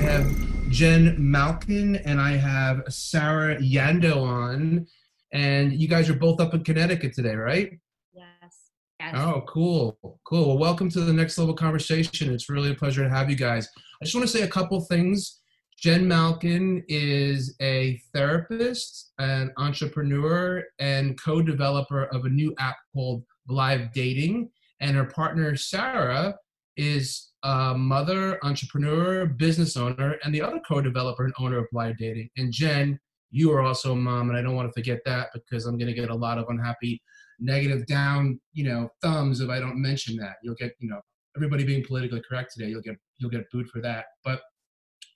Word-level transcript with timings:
have 0.00 0.70
Jenn 0.70 1.14
Makin 1.18 1.96
and 1.96 2.20
I 2.20 2.32
have 2.32 2.82
Sarra 2.88 3.60
Yandow 3.60 4.22
on. 4.22 4.86
And 5.32 5.72
you 5.72 5.88
guys 5.88 6.08
are 6.08 6.14
both 6.14 6.40
up 6.40 6.54
in 6.54 6.64
Connecticut 6.64 7.12
today, 7.12 7.34
right? 7.34 7.78
Yes. 8.12 8.70
Yes. 8.98 9.14
Oh, 9.16 9.42
cool. 9.46 9.98
Cool. 10.24 10.48
Well, 10.48 10.58
welcome 10.58 10.88
to 10.90 11.00
the 11.00 11.12
next 11.12 11.36
level 11.38 11.54
conversation. 11.54 12.32
It's 12.32 12.48
really 12.48 12.70
a 12.70 12.74
pleasure 12.74 13.04
to 13.04 13.10
have 13.10 13.28
you 13.28 13.36
guys. 13.36 13.68
I 14.00 14.04
just 14.06 14.14
want 14.14 14.26
to 14.26 14.32
say 14.32 14.42
a 14.42 14.48
couple 14.48 14.80
things. 14.80 15.40
Jenn 15.78 16.08
Makin 16.08 16.82
is 16.88 17.56
a 17.60 18.00
therapist, 18.14 19.12
an 19.18 19.52
entrepreneur, 19.58 20.64
and 20.78 21.20
co 21.20 21.42
developer 21.42 22.04
of 22.06 22.24
a 22.24 22.30
new 22.30 22.54
app 22.58 22.76
called 22.94 23.22
Live 23.48 23.92
Dating. 23.92 24.50
And 24.80 24.96
her 24.96 25.04
partner, 25.04 25.56
Sarra, 25.56 26.36
is 26.76 27.30
a 27.42 27.74
mother, 27.76 28.38
entrepreneur, 28.44 29.26
business 29.26 29.76
owner, 29.76 30.16
and 30.24 30.34
the 30.34 30.42
other 30.42 30.60
co 30.66 30.80
developer 30.80 31.24
and 31.24 31.34
owner 31.38 31.58
of 31.58 31.66
Live 31.72 31.96
Dating. 31.98 32.28
And 32.36 32.52
Jenn, 32.52 32.98
you 33.30 33.52
are 33.52 33.62
also 33.62 33.92
a 33.92 33.96
mom, 33.96 34.28
and 34.28 34.38
I 34.38 34.42
don't 34.42 34.56
want 34.56 34.68
to 34.68 34.72
forget 34.72 35.00
that 35.06 35.28
because 35.32 35.66
I'm 35.66 35.78
going 35.78 35.88
to 35.88 35.98
get 35.98 36.10
a 36.10 36.14
lot 36.14 36.38
of 36.38 36.46
unhappy, 36.48 37.00
negative, 37.38 37.86
down, 37.86 38.40
you 38.52 38.64
know, 38.64 38.88
thumbs 39.02 39.40
if 39.40 39.48
I 39.48 39.60
don't 39.60 39.80
mention 39.80 40.16
that. 40.16 40.36
You'll 40.42 40.56
get, 40.56 40.72
you 40.80 40.88
know, 40.88 41.00
everybody 41.36 41.64
being 41.64 41.84
politically 41.84 42.22
correct 42.28 42.52
today. 42.52 42.70
You'll 42.70 42.82
get 42.82 42.96
you'll 43.18 43.30
get 43.30 43.50
booed 43.52 43.68
for 43.68 43.80
that. 43.82 44.06
But 44.24 44.40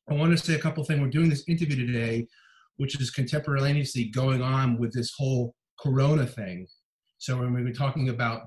I 0.08 0.14
want 0.14 0.36
to 0.36 0.44
say 0.44 0.54
a 0.54 0.58
couple 0.58 0.84
things. 0.84 1.00
We're 1.00 1.08
doing 1.08 1.30
this 1.30 1.44
interview 1.48 1.86
today, 1.86 2.26
which 2.76 3.00
is 3.00 3.10
contemporaneously 3.10 4.06
going 4.06 4.42
on 4.42 4.78
with 4.78 4.92
this 4.92 5.12
whole 5.16 5.54
Corona 5.80 6.26
thing. 6.26 6.66
So 7.18 7.38
when 7.38 7.52
we're 7.52 7.72
talking 7.72 8.10
about, 8.10 8.42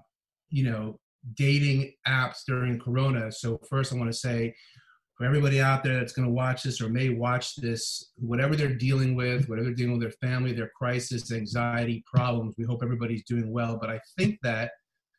you 0.49 0.69
know, 0.69 0.99
dating 1.35 1.93
apps 2.07 2.39
during 2.47 2.79
Corona. 2.79 3.31
So 3.31 3.59
first, 3.69 3.93
I 3.93 3.97
want 3.97 4.11
to 4.11 4.17
say 4.17 4.53
for 5.17 5.25
everybody 5.25 5.59
out 5.59 5.83
there 5.83 5.95
that's 5.95 6.13
going 6.13 6.27
to 6.27 6.33
watch 6.33 6.63
this 6.63 6.79
or 6.79 6.89
may 6.89 7.09
watch 7.09 7.55
this, 7.55 8.11
whatever 8.17 8.55
they're 8.55 8.75
dealing 8.75 9.15
with, 9.15 9.49
whatever 9.49 9.65
they're 9.65 9.75
dealing 9.75 9.97
with 9.97 10.01
their 10.01 10.29
family, 10.29 10.53
their 10.53 10.71
crisis, 10.77 11.31
anxiety, 11.31 12.03
problems, 12.05 12.55
we 12.57 12.65
hope 12.65 12.83
everybody's 12.83 13.23
doing 13.23 13.51
well. 13.51 13.77
But 13.81 13.89
I 13.89 13.99
think 14.17 14.37
that 14.43 14.71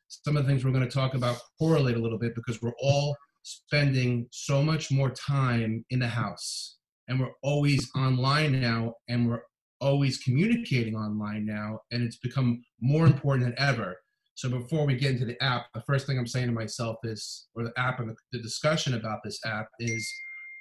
some 0.09 0.37
of 0.37 0.45
the 0.45 0.49
things 0.49 0.65
we're 0.65 0.73
going 0.73 0.89
to 0.89 0.95
talk 0.95 1.15
about 1.15 1.39
correlate 1.59 1.97
a 1.97 2.01
little 2.01 2.19
bit 2.19 2.35
because 2.35 2.63
we're 2.63 2.77
all 2.81 3.17
spending 3.43 4.27
so 4.31 4.63
much 4.63 4.91
more 4.91 5.11
time 5.11 5.85
in 5.91 5.99
the 5.99 6.09
house 6.09 6.79
and 7.09 7.19
we're 7.19 7.33
always 7.43 7.91
online 7.97 8.61
now 8.61 8.95
and 9.09 9.29
we're 9.29 9.43
always 9.81 10.19
communicating 10.19 10.95
online 10.95 11.47
now 11.47 11.79
and 11.91 12.03
it's 12.03 12.17
become 12.17 12.63
more 12.81 13.07
important 13.07 13.45
than 13.45 13.59
ever 13.59 13.97
so 14.39 14.49
before 14.49 14.87
we 14.87 14.95
get 14.95 15.13
into 15.13 15.25
the 15.25 15.43
app 15.43 15.67
the 15.75 15.83
first 15.83 16.07
thing 16.07 16.19
i'm 16.19 16.27
saying 16.27 16.47
to 16.47 16.53
myself 16.53 16.97
is 17.05 17.49
or 17.55 17.65
the 17.65 17.73
app 17.77 18.01
and 18.01 18.17
the 18.33 18.39
discussion 18.41 18.95
about 18.95 19.19
this 19.25 19.39
app 19.45 19.69
is 19.81 20.07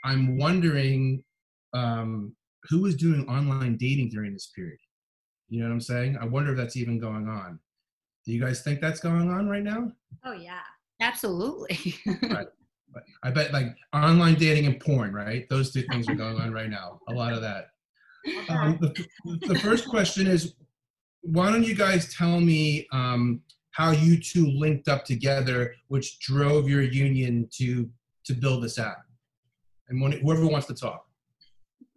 i'm 0.04 0.38
wondering 0.38 1.24
um, 1.74 2.34
who 2.70 2.86
is 2.86 2.96
doing 2.96 3.28
online 3.28 3.78
dating 3.78 4.10
during 4.10 4.34
this 4.34 4.52
period 4.56 4.80
you 5.50 5.60
know 5.60 5.68
what 5.68 5.74
i'm 5.74 5.82
saying 5.82 6.18
i 6.22 6.26
wonder 6.26 6.52
if 6.52 6.58
that's 6.58 6.78
even 6.78 7.00
going 7.00 7.28
on 7.28 7.60
do 8.26 8.34
you 8.34 8.42
guys 8.42 8.62
think 8.62 8.82
that's 8.82 9.00
going 9.00 9.30
on 9.30 9.48
right 9.48 9.64
now 9.64 9.92
Oh 10.24 10.34
yeah. 10.34 10.60
Absolutely. 11.00 11.96
Right. 12.30 12.48
I 13.22 13.30
bet 13.30 13.54
like 13.54 13.76
online 13.94 14.36
dating 14.36 14.66
and 14.66 14.80
porn, 14.80 15.14
right? 15.14 15.48
Those 15.50 15.72
two 15.72 15.84
things 15.84 16.10
are 16.10 16.16
going 16.16 16.38
on 16.38 16.52
right 16.52 16.70
now. 16.70 17.00
A 17.10 17.14
lot 17.14 17.34
of 17.34 17.42
that. 17.42 17.68
Um, 18.50 18.80
the, 18.82 19.06
the 19.48 19.60
first 19.60 19.88
question 19.88 20.26
is, 20.26 20.56
why 21.22 21.52
don't 21.52 21.64
you 21.66 21.76
guys 21.76 22.12
tell 22.16 22.40
me 22.40 22.88
um, 22.92 23.42
how 23.78 23.92
you 23.92 24.20
two 24.20 24.48
linked 24.48 24.88
up 24.88 25.06
together, 25.06 25.76
which 25.88 26.20
drove 26.20 26.68
your 26.68 26.82
union 26.82 27.48
to 27.54 27.88
to 28.26 28.34
build 28.34 28.64
this 28.64 28.80
app? 28.80 28.98
And 29.88 30.02
when, 30.02 30.12
whoever 30.14 30.48
wants 30.48 30.66
to 30.68 30.74
talk. 30.74 31.06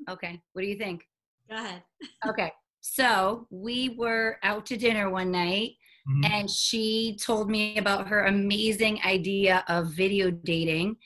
okay. 0.09 0.41
What 0.53 0.63
do 0.63 0.69
you 0.69 0.77
think? 0.77 1.09
Go 1.49 1.57
ahead. 1.57 1.83
Okay. 2.29 2.53
So 2.83 3.47
we 3.51 3.95
were 3.99 4.39
out 4.43 4.65
to 4.67 4.77
dinner 4.77 5.09
one 5.11 5.31
night 5.31 5.73
Mhm. 6.09 6.25
and 6.33 6.51
she 6.51 7.17
told 7.21 7.51
me 7.51 7.77
about 7.79 8.09
her 8.09 8.25
amazing 8.25 9.01
idea 9.05 9.65
of 9.69 9.93
video 9.93 10.31
dating. 10.31 10.97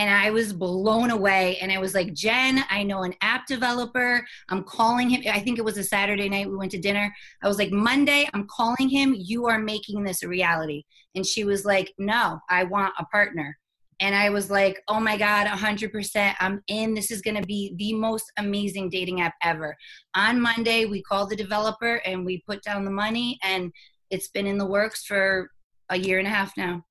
And 0.00 0.08
I 0.08 0.30
was 0.30 0.54
blown 0.54 1.10
away. 1.10 1.58
And 1.60 1.70
I 1.70 1.76
was 1.76 1.94
like, 1.94 2.14
Jenn, 2.14 2.64
I 2.70 2.82
know 2.82 3.02
an 3.02 3.12
app 3.20 3.46
developer. 3.46 4.24
I'm 4.48 4.64
calling 4.64 5.10
him. 5.10 5.20
I 5.30 5.40
think 5.40 5.58
it 5.58 5.64
was 5.64 5.76
a 5.76 5.84
Saturday 5.84 6.26
night. 6.26 6.48
We 6.48 6.56
went 6.56 6.70
to 6.70 6.80
dinner. 6.80 7.14
I 7.42 7.48
was 7.48 7.58
like, 7.58 7.70
Monday, 7.70 8.26
I'm 8.32 8.46
calling 8.46 8.88
him. 8.88 9.14
You 9.14 9.44
are 9.44 9.58
making 9.58 10.02
this 10.02 10.22
a 10.22 10.28
reality. 10.28 10.84
And 11.14 11.26
she 11.26 11.44
was 11.44 11.66
like, 11.66 11.92
No, 11.98 12.40
I 12.48 12.64
want 12.64 12.94
a 12.98 13.04
partner. 13.12 13.58
And 14.00 14.14
I 14.14 14.30
was 14.30 14.50
like, 14.50 14.80
Oh 14.88 15.00
my 15.00 15.18
God, 15.18 15.46
100%. 15.46 16.34
I'm 16.40 16.62
in. 16.68 16.94
This 16.94 17.10
is 17.10 17.20
going 17.20 17.36
to 17.36 17.46
be 17.46 17.74
the 17.76 17.92
most 17.92 18.32
amazing 18.38 18.88
dating 18.88 19.20
app 19.20 19.34
ever. 19.44 19.76
On 20.16 20.40
Monday, 20.40 20.86
we 20.86 21.02
called 21.02 21.28
the 21.28 21.36
developer 21.36 21.96
and 22.06 22.24
we 22.24 22.42
put 22.48 22.62
down 22.62 22.86
the 22.86 22.90
money. 22.90 23.38
And 23.42 23.70
it's 24.08 24.28
been 24.28 24.46
in 24.46 24.56
the 24.56 24.64
works 24.64 25.04
for 25.04 25.50
a 25.90 25.98
year 25.98 26.18
and 26.18 26.26
a 26.26 26.30
half 26.30 26.56
now. 26.56 26.86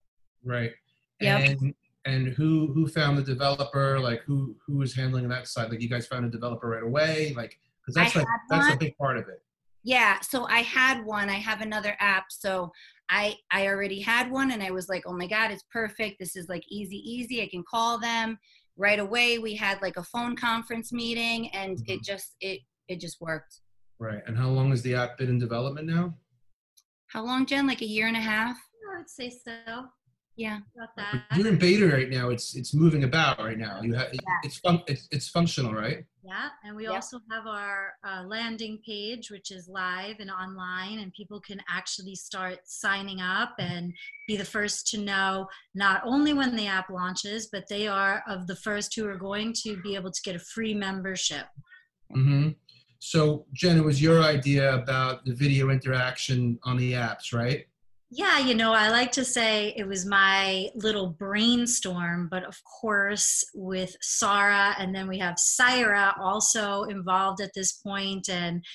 Right. 0.45 0.73
Yep. 1.21 1.41
And 1.41 1.73
and 2.05 2.29
who 2.29 2.71
who 2.73 2.87
found 2.87 3.17
the 3.17 3.23
developer? 3.23 3.99
Like 3.99 4.21
who 4.21 4.55
who 4.65 4.77
was 4.77 4.93
handling 4.93 5.27
that 5.29 5.47
side? 5.47 5.69
Like 5.69 5.81
you 5.81 5.89
guys 5.89 6.07
found 6.07 6.25
a 6.25 6.29
developer 6.29 6.69
right 6.69 6.83
away? 6.83 7.33
Like 7.35 7.57
because 7.81 7.95
that's 7.95 8.15
I 8.15 8.19
like 8.19 8.27
had 8.27 8.39
that's 8.49 8.73
a 8.75 8.77
big 8.77 8.97
part 8.97 9.17
of 9.17 9.27
it. 9.27 9.41
Yeah, 9.83 10.19
so 10.19 10.45
I 10.45 10.59
had 10.59 11.05
one. 11.05 11.29
I 11.29 11.35
have 11.35 11.61
another 11.61 11.95
app, 11.99 12.25
so 12.29 12.71
I 13.09 13.35
I 13.51 13.67
already 13.67 14.01
had 14.01 14.29
one, 14.29 14.51
and 14.51 14.61
I 14.61 14.71
was 14.71 14.89
like, 14.89 15.03
oh 15.05 15.13
my 15.13 15.27
god, 15.27 15.51
it's 15.51 15.63
perfect. 15.71 16.19
This 16.19 16.35
is 16.35 16.49
like 16.49 16.63
easy, 16.69 16.97
easy. 16.97 17.41
I 17.41 17.47
can 17.47 17.63
call 17.69 17.97
them 17.99 18.37
right 18.77 18.99
away. 18.99 19.39
We 19.39 19.55
had 19.55 19.81
like 19.81 19.97
a 19.97 20.03
phone 20.03 20.35
conference 20.35 20.91
meeting, 20.91 21.49
and 21.51 21.79
it 21.79 21.85
mm-hmm. 21.85 22.03
just 22.03 22.35
it 22.41 22.59
it 22.87 22.99
just 22.99 23.21
worked. 23.21 23.61
Right. 23.99 24.21
And 24.27 24.37
how 24.37 24.49
long 24.49 24.69
has 24.69 24.81
the 24.81 24.95
app 24.95 25.17
been 25.17 25.29
in 25.29 25.39
development 25.39 25.87
now? 25.87 26.13
How 27.07 27.23
long, 27.23 27.45
Jenn? 27.45 27.67
Like 27.67 27.81
a 27.81 27.85
year 27.85 28.07
and 28.07 28.15
a 28.15 28.21
half? 28.21 28.57
I 28.93 28.97
would 28.97 29.09
say 29.09 29.29
so. 29.29 29.85
Yeah. 30.39 30.59
About 30.77 30.95
that. 30.95 31.25
You're 31.35 31.49
in 31.49 31.57
beta 31.57 31.85
right 31.85 32.09
now. 32.09 32.29
It's 32.29 32.55
it's 32.55 32.73
moving 32.73 33.03
about 33.03 33.39
right 33.39 33.57
now. 33.57 33.81
You 33.81 33.93
have 33.95 34.07
it's 34.43 34.57
fun 34.59 34.81
it's 34.87 35.05
it's 35.11 35.27
functional, 35.27 35.73
right? 35.73 36.05
Yeah, 36.23 36.47
and 36.63 36.77
we 36.77 36.83
Yep. 36.83 36.93
also 36.93 37.19
have 37.29 37.45
our 37.45 37.95
uh, 38.07 38.23
landing 38.23 38.79
page, 38.85 39.29
which 39.31 39.51
is 39.51 39.67
live 39.67 40.15
and 40.21 40.31
online, 40.31 40.99
and 40.99 41.11
people 41.13 41.41
can 41.41 41.59
actually 41.67 42.15
start 42.15 42.59
signing 42.63 43.19
up 43.19 43.53
and 43.59 43.93
be 44.29 44.37
the 44.37 44.45
first 44.45 44.87
to 44.91 44.97
know 44.97 45.45
not 45.75 46.03
only 46.05 46.31
when 46.31 46.55
the 46.55 46.67
app 46.67 46.89
launches, 46.89 47.49
but 47.51 47.65
they 47.67 47.85
are 47.87 48.23
of 48.25 48.47
the 48.47 48.55
first 48.55 48.95
who 48.95 49.05
are 49.09 49.17
going 49.17 49.51
to 49.63 49.75
be 49.81 49.93
able 49.95 50.11
to 50.11 50.21
get 50.21 50.37
a 50.37 50.39
free 50.39 50.73
membership. 50.73 51.47
Mm-hmm. 52.15 52.51
So 52.99 53.45
Jenn, 53.51 53.77
it 53.77 53.83
was 53.83 54.01
your 54.01 54.23
idea 54.23 54.73
about 54.73 55.25
the 55.25 55.33
video 55.33 55.69
interaction 55.69 56.59
on 56.63 56.77
the 56.77 56.93
apps, 56.93 57.33
right? 57.33 57.65
Yeah, 58.11 58.39
you 58.39 58.55
know, 58.55 58.73
I 58.73 58.89
like 58.89 59.11
to 59.13 59.25
say 59.25 59.71
it 59.77 59.87
was 59.87 60.03
my 60.03 60.69
little 60.73 61.11
brainstorm, 61.11 62.27
but 62.31 62.43
of 62.43 62.57
course, 62.63 63.43
with 63.53 63.95
Sarra, 64.01 64.75
and 64.79 64.95
then 64.95 65.07
we 65.07 65.19
have 65.19 65.37
Syra 65.37 66.15
also 66.19 66.83
involved 66.85 67.39
at 67.39 67.51
this 67.53 67.73
point, 67.73 68.27
and 68.27 68.65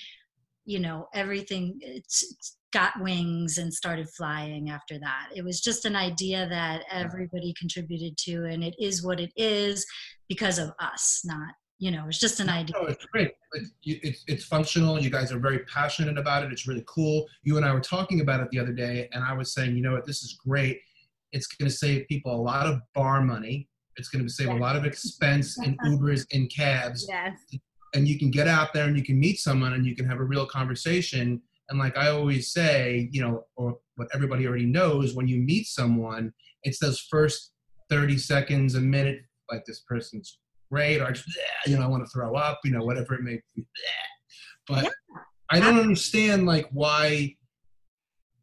you 0.66 0.78
know, 0.78 1.08
everything 1.12 1.80
got 2.72 2.92
wings 3.00 3.58
and 3.58 3.74
started 3.74 4.08
flying 4.16 4.70
after 4.70 5.00
that. 5.00 5.28
It 5.34 5.44
was 5.44 5.60
just 5.60 5.84
an 5.84 5.96
idea 5.96 6.48
that 6.48 6.84
everybody 6.90 7.54
contributed 7.58 8.16
to, 8.18 8.44
and 8.44 8.62
it 8.62 8.76
is 8.78 9.04
what 9.04 9.18
it 9.18 9.32
is 9.36 9.84
because 10.28 10.60
of 10.60 10.70
us, 10.78 11.22
not 11.24 11.54
you 11.78 11.90
know, 11.90 12.04
it's 12.08 12.20
just 12.20 12.40
an 12.40 12.48
idea. 12.48 12.76
No, 12.80 12.86
it's 12.86 13.04
great. 13.06 13.32
It's, 13.52 13.70
it's, 13.82 14.24
it's 14.26 14.44
functional. 14.44 15.00
You 15.00 15.10
guys 15.10 15.32
are 15.32 15.38
very 15.38 15.60
passionate 15.60 16.18
about 16.18 16.44
it. 16.44 16.52
It's 16.52 16.66
really 16.68 16.84
cool. 16.86 17.26
You 17.42 17.56
and 17.56 17.66
I 17.66 17.72
were 17.72 17.80
talking 17.80 18.20
about 18.20 18.40
it 18.40 18.50
the 18.50 18.58
other 18.58 18.72
day, 18.72 19.08
and 19.12 19.24
I 19.24 19.32
was 19.32 19.52
saying, 19.52 19.76
you 19.76 19.82
know 19.82 19.92
what, 19.92 20.06
this 20.06 20.22
is 20.22 20.38
great. 20.46 20.80
It's 21.32 21.46
going 21.46 21.68
to 21.68 21.76
save 21.76 22.06
people 22.08 22.34
a 22.34 22.40
lot 22.40 22.66
of 22.66 22.80
bar 22.94 23.20
money. 23.20 23.68
It's 23.96 24.08
going 24.08 24.24
to 24.24 24.30
save 24.30 24.48
a 24.48 24.54
lot 24.54 24.76
of 24.76 24.84
expense 24.84 25.58
in 25.58 25.76
Ubers 25.84 26.26
and 26.32 26.50
cabs. 26.50 27.06
Yes. 27.08 27.38
and 27.94 28.08
you 28.08 28.18
can 28.18 28.30
get 28.30 28.48
out 28.48 28.72
there 28.72 28.86
and 28.86 28.96
you 28.96 29.04
can 29.04 29.18
meet 29.18 29.38
someone 29.38 29.72
and 29.74 29.86
you 29.86 29.94
can 29.94 30.06
have 30.06 30.18
a 30.18 30.24
real 30.24 30.46
conversation. 30.46 31.40
And 31.68 31.78
like 31.78 31.96
I 31.96 32.08
always 32.08 32.52
say, 32.52 33.08
you 33.12 33.20
know, 33.22 33.44
or 33.56 33.78
what 33.96 34.08
everybody 34.14 34.46
already 34.46 34.66
knows, 34.66 35.14
when 35.14 35.28
you 35.28 35.38
meet 35.38 35.66
someone, 35.66 36.32
it's 36.62 36.78
those 36.78 37.00
first 37.00 37.52
30 37.90 38.18
seconds, 38.18 38.74
a 38.74 38.80
minute, 38.80 39.20
like 39.50 39.64
this 39.64 39.80
person's 39.80 40.38
great, 40.74 41.00
or 41.00 41.12
just, 41.12 41.28
you 41.66 41.76
know, 41.76 41.82
I 41.82 41.86
want 41.86 42.04
to 42.04 42.10
throw 42.10 42.34
up, 42.34 42.58
you 42.64 42.72
know, 42.72 42.84
whatever 42.84 43.14
it 43.14 43.22
may 43.22 43.38
be. 43.54 43.62
"Yeah." 43.86 44.08
But 44.66 44.84
Yeah. 44.84 44.90
I 45.50 45.60
don't 45.60 45.78
understand 45.78 46.46
like 46.46 46.66
why, 46.72 47.36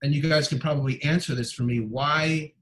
and 0.02 0.14
you 0.16 0.22
guys 0.22 0.48
can 0.48 0.60
probably 0.60 1.02
answer 1.04 1.36
this 1.36 1.52
for 1.52 1.64
me, 1.64 1.80
why 1.80 2.54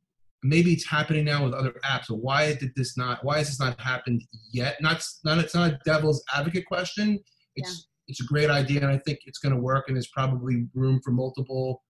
maybe 0.42 0.71
it's 0.71 0.88
happening 0.88 1.25
now 1.25 1.44
with 1.44 1.54
other 1.54 1.74
apps, 1.86 2.06
but 2.10 2.16
why 2.16 2.54
did 2.56 2.71
this 2.75 2.98
not, 2.98 3.24
why 3.24 3.38
has 3.39 3.48
this 3.50 3.60
not 3.60 3.80
happened 3.80 4.24
yet? 4.51 4.77
Not, 4.81 5.06
not, 5.25 5.38
it's 5.38 5.54
not 5.54 5.71
a 5.74 5.80
devil's 5.86 6.24
advocate 6.33 6.66
question. 6.66 7.19
It's, 7.56 7.89
it's 8.07 8.21
a 8.21 8.25
great 8.25 8.50
idea 8.50 8.81
and 8.81 8.89
I 8.89 8.98
think 9.00 9.19
it's 9.25 9.39
going 9.39 9.54
to 9.54 9.62
work 9.62 9.86
and 9.88 9.95
there's 9.98 10.07
probably 10.07 10.68
room 10.74 11.01
for 11.04 11.12
multiple 11.12 11.83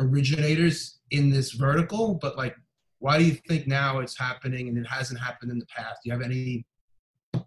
originators 0.00 1.00
in 1.10 1.30
this 1.30 1.52
vertical, 1.52 2.18
but 2.22 2.36
like, 2.36 2.56
why 2.98 3.18
do 3.18 3.24
you 3.24 3.36
think 3.46 3.66
now 3.66 3.98
it's 3.98 4.18
happening 4.18 4.68
and 4.68 4.78
it 4.78 4.86
hasn't 4.86 5.20
happened 5.20 5.50
in 5.52 5.58
the 5.58 5.66
past? 5.66 6.00
Do 6.02 6.08
you 6.08 6.12
have 6.12 6.22
any 6.22 6.64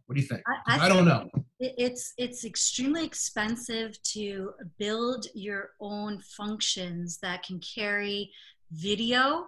What 0.06 0.16
do 0.16 0.22
you 0.22 0.28
think? 0.28 0.42
I, 0.48 0.78
I, 0.78 0.86
I 0.86 0.90
don't 0.90 1.06
know. 1.06 1.30
It's 1.60 2.14
it's 2.18 2.46
extremely 2.46 3.06
expensive 3.06 4.02
to 4.04 4.54
build 4.78 5.28
your 5.34 5.72
own 5.80 6.20
functions 6.22 7.18
that 7.20 7.44
can 7.44 7.60
carry 7.60 8.32
video 8.72 9.48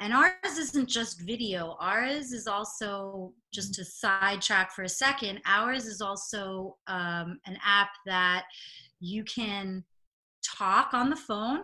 and 0.00 0.12
ours 0.12 0.58
isn't 0.58 0.88
just 0.88 1.20
video 1.20 1.76
ours 1.80 2.32
is 2.32 2.46
also 2.46 3.32
just 3.52 3.74
to 3.74 3.84
sidetrack 3.84 4.72
for 4.72 4.82
a 4.82 4.88
second 4.88 5.40
ours 5.46 5.86
is 5.86 6.00
also 6.00 6.76
um, 6.86 7.38
an 7.46 7.58
app 7.64 7.90
that 8.04 8.44
you 9.00 9.24
can 9.24 9.84
talk 10.44 10.94
on 10.94 11.10
the 11.10 11.16
phone 11.16 11.60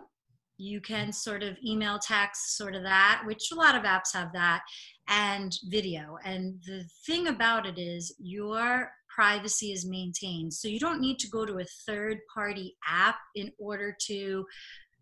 you 0.57 0.79
can 0.79 1.11
sort 1.11 1.43
of 1.43 1.57
email 1.65 1.99
text 1.99 2.57
sort 2.57 2.75
of 2.75 2.83
that 2.83 3.21
which 3.25 3.51
a 3.51 3.55
lot 3.55 3.75
of 3.75 3.83
apps 3.83 4.13
have 4.13 4.31
that 4.33 4.61
and 5.07 5.57
video 5.65 6.17
and 6.23 6.61
the 6.65 6.83
thing 7.05 7.27
about 7.27 7.65
it 7.65 7.77
is 7.77 8.15
your 8.19 8.91
privacy 9.13 9.71
is 9.71 9.85
maintained 9.85 10.53
so 10.53 10.67
you 10.67 10.79
don't 10.79 11.01
need 11.01 11.19
to 11.19 11.29
go 11.29 11.45
to 11.45 11.59
a 11.59 11.65
third 11.85 12.19
party 12.33 12.75
app 12.87 13.17
in 13.35 13.51
order 13.59 13.95
to 13.99 14.45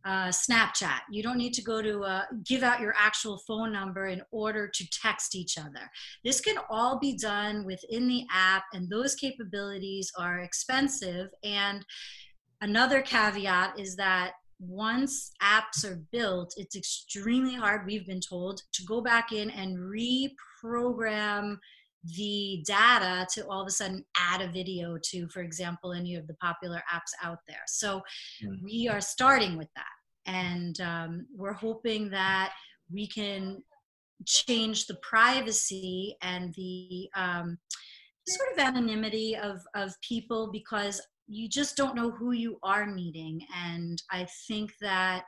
uh, 0.06 0.30
Snapchat. 0.30 1.01
You 1.09 1.21
don't 1.21 1.38
need 1.38 1.54
to 1.54 1.62
go 1.62 1.81
to 1.81 2.01
uh, 2.01 2.24
give 2.45 2.63
out 2.63 2.80
your 2.80 2.94
actual 2.97 3.38
phone 3.47 3.71
number 3.71 4.07
in 4.07 4.21
order 4.31 4.68
to 4.68 4.89
text 4.89 5.36
each 5.36 5.57
other. 5.57 5.89
This 6.24 6.42
can 6.42 6.57
all 6.69 7.00
be 7.00 7.15
done 7.15 7.65
within 7.65 8.07
the 8.07 8.25
app, 8.31 8.63
and 8.74 8.89
those 8.89 9.15
capabilities 9.15 10.12
are 10.18 10.39
expensive. 10.39 11.30
And 11.44 11.86
another 12.62 13.01
caveat 13.01 13.80
is 13.80 13.95
that 13.97 14.33
once 14.62 15.31
apps 15.42 15.84
are 15.84 16.02
built, 16.12 16.54
it's 16.56 16.75
extremely 16.75 17.56
hard, 17.56 17.86
we've 17.86 18.06
been 18.06 18.22
told, 18.22 18.62
to 18.74 18.84
go 18.84 19.02
back 19.02 19.31
in 19.31 19.50
and 19.50 19.78
reprogram 19.78 21.58
the 22.16 22.63
data 22.66 23.28
to 23.34 23.48
all 23.48 23.62
of 23.62 23.68
a 23.68 23.72
sudden 23.72 24.04
add 24.18 24.42
a 24.42 24.52
video 24.52 24.98
to, 25.04 25.28
for 25.30 25.42
example, 25.42 25.94
any 25.94 26.16
of 26.16 26.28
the 26.28 26.34
popular 26.36 26.81
apps 26.94 27.12
out 27.24 27.40
there. 27.48 27.63
So 27.68 28.02
mm. 28.44 28.62
we 28.63 28.88
are 28.88 29.02
starting 29.02 29.58
with 29.58 29.69
that. 29.75 30.31
And 30.31 30.80
um, 30.81 31.25
we're 31.36 31.54
hoping 31.54 32.10
that 32.12 32.54
we 32.92 33.07
can 33.07 33.64
change 34.25 34.86
the 34.86 34.98
privacy 35.02 36.16
and 36.22 36.54
the 36.56 37.10
um, 37.16 37.57
sort 38.28 38.52
of 38.54 38.60
anonymity 38.60 39.36
of, 39.36 39.62
of 39.75 39.94
people 40.02 40.52
because 40.52 41.02
you 41.27 41.47
just 41.47 41.77
don't 41.77 41.95
know 41.95 42.12
who 42.12 42.31
you 42.31 42.57
are 42.63 42.85
meeting. 42.85 43.45
And 43.56 44.01
I 44.12 44.27
think 44.47 44.73
that 44.81 45.23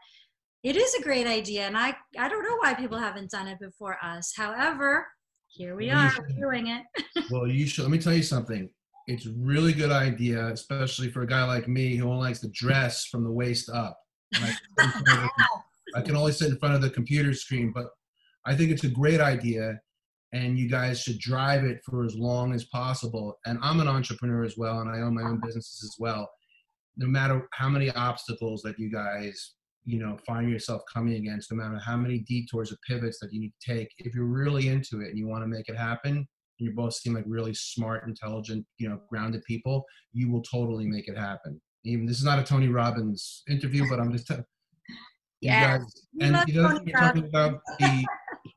it 0.63 0.75
is 0.75 0.93
a 0.95 1.01
great 1.01 1.27
idea. 1.27 1.67
And 1.67 1.77
I, 1.77 1.95
I 2.17 2.29
don't 2.29 2.43
know 2.43 2.57
why 2.59 2.73
people 2.73 2.97
haven't 2.97 3.31
done 3.31 3.47
it 3.47 3.59
before 3.59 3.97
us. 4.03 4.33
However, 4.35 5.07
here 5.47 5.75
we 5.75 5.91
are 5.91 6.11
doing 6.39 6.67
it. 6.67 6.83
well, 7.31 7.47
you 7.47 7.67
should. 7.67 7.83
Let 7.83 7.91
me 7.91 7.99
tell 7.99 8.13
you 8.13 8.23
something. 8.23 8.69
It's 9.07 9.27
really 9.27 9.73
good 9.73 9.91
idea, 9.91 10.47
especially 10.47 11.11
for 11.11 11.23
a 11.23 11.27
guy 11.27 11.43
like 11.43 11.67
me 11.67 11.95
who 11.95 12.09
only 12.09 12.29
likes 12.29 12.39
to 12.39 12.47
dress 12.49 13.05
from 13.05 13.23
the 13.23 13.31
waist 13.31 13.69
up. 13.69 13.99
I 15.95 16.01
can 16.03 16.15
only 16.15 16.31
sit 16.31 16.49
in 16.49 16.57
front 16.57 16.75
of 16.75 16.81
the 16.81 16.89
computer 16.89 17.33
screen, 17.33 17.71
but 17.73 17.87
I 18.45 18.55
think 18.55 18.71
it's 18.71 18.83
a 18.83 18.89
great 18.89 19.21
idea, 19.21 19.79
and 20.33 20.57
you 20.57 20.67
guys 20.67 21.01
should 21.01 21.19
drive 21.19 21.63
it 21.63 21.79
for 21.85 22.03
as 22.03 22.15
long 22.15 22.53
as 22.53 22.65
possible. 22.65 23.39
And 23.45 23.59
I'm 23.61 23.79
an 23.79 23.87
entrepreneur 23.87 24.43
as 24.43 24.57
well, 24.57 24.79
and 24.79 24.89
I 24.89 24.99
own 25.01 25.15
my 25.15 25.21
own 25.21 25.39
businesses 25.43 25.81
as 25.83 25.95
well. 25.99 26.29
No 26.97 27.07
matter 27.07 27.47
how 27.53 27.69
many 27.69 27.89
obstacles 27.91 28.61
that 28.63 28.77
you 28.77 28.91
guys 28.91 29.53
you 29.85 29.99
know 29.99 30.17
find 30.25 30.49
yourself 30.49 30.81
coming 30.91 31.15
against 31.15 31.51
no 31.51 31.57
matter 31.57 31.79
how 31.83 31.97
many 31.97 32.19
detours 32.19 32.71
or 32.71 32.77
pivots 32.87 33.19
that 33.19 33.33
you 33.33 33.39
need 33.39 33.53
to 33.59 33.73
take 33.73 33.89
if 33.97 34.15
you're 34.15 34.25
really 34.25 34.69
into 34.69 35.01
it 35.01 35.09
and 35.09 35.17
you 35.17 35.27
want 35.27 35.43
to 35.43 35.47
make 35.47 35.67
it 35.67 35.75
happen 35.75 36.15
and 36.17 36.27
you 36.59 36.71
both 36.73 36.93
seem 36.93 37.13
like 37.13 37.25
really 37.27 37.53
smart 37.53 38.07
intelligent 38.07 38.65
you 38.77 38.87
know 38.87 38.99
grounded 39.09 39.43
people 39.43 39.83
you 40.13 40.31
will 40.31 40.41
totally 40.43 40.85
make 40.85 41.07
it 41.07 41.17
happen 41.17 41.59
even 41.83 42.05
this 42.05 42.17
is 42.17 42.23
not 42.23 42.39
a 42.39 42.43
tony 42.43 42.67
robbins 42.67 43.43
interview 43.49 43.83
but 43.89 43.99
i'm 43.99 44.11
just 44.11 44.27
telling 44.27 44.45
yeah 45.41 45.79
and 46.21 46.35
the 46.47 46.59
other 46.63 46.77
thing 46.77 46.87
you're 46.87 46.99
talking 46.99 47.25
about 47.25 47.59
the 47.79 48.05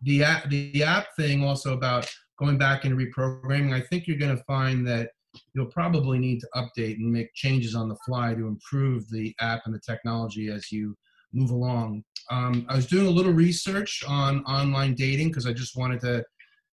the 0.07 0.25
app 0.25 0.49
the 0.49 0.83
app 0.83 1.07
thing 1.17 1.45
also 1.45 1.75
about 1.75 2.09
going 2.39 2.57
back 2.57 2.85
and 2.85 2.99
reprogramming 2.99 3.75
i 3.75 3.81
think 3.81 4.07
you're 4.07 4.19
going 4.19 4.37
to 4.37 4.43
find 4.45 4.87
that 4.87 5.11
you'll 5.55 5.67
probably 5.67 6.19
need 6.19 6.41
to 6.41 6.49
update 6.57 6.97
and 6.97 7.13
make 7.13 7.33
changes 7.35 7.75
on 7.75 7.89
the 7.89 7.97
fly 8.07 8.35
to 8.35 8.47
improve 8.47 9.09
the 9.11 9.35
app 9.41 9.63
and 9.67 9.75
the 9.75 9.81
technology 9.81 10.49
as 10.51 10.73
you 10.73 10.97
move 11.33 11.51
along. 11.51 12.03
Um, 12.31 12.67
I 12.69 12.77
was 12.77 12.87
doing 12.87 13.07
a 13.07 13.11
little 13.11 13.33
research 13.33 14.03
on 14.07 14.45
online 14.45 14.95
dating 14.95 15.29
because 15.29 15.47
I 15.47 15.53
just 15.53 15.77
wanted 15.77 16.01
to 16.01 16.25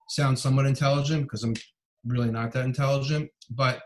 sound 0.09 0.37
somewhat 0.37 0.65
intelligent 0.65 1.23
because 1.23 1.43
I'm 1.43 1.55
really 2.05 2.31
not 2.31 2.51
that 2.53 2.65
intelligent. 2.65 3.29
But 3.51 3.81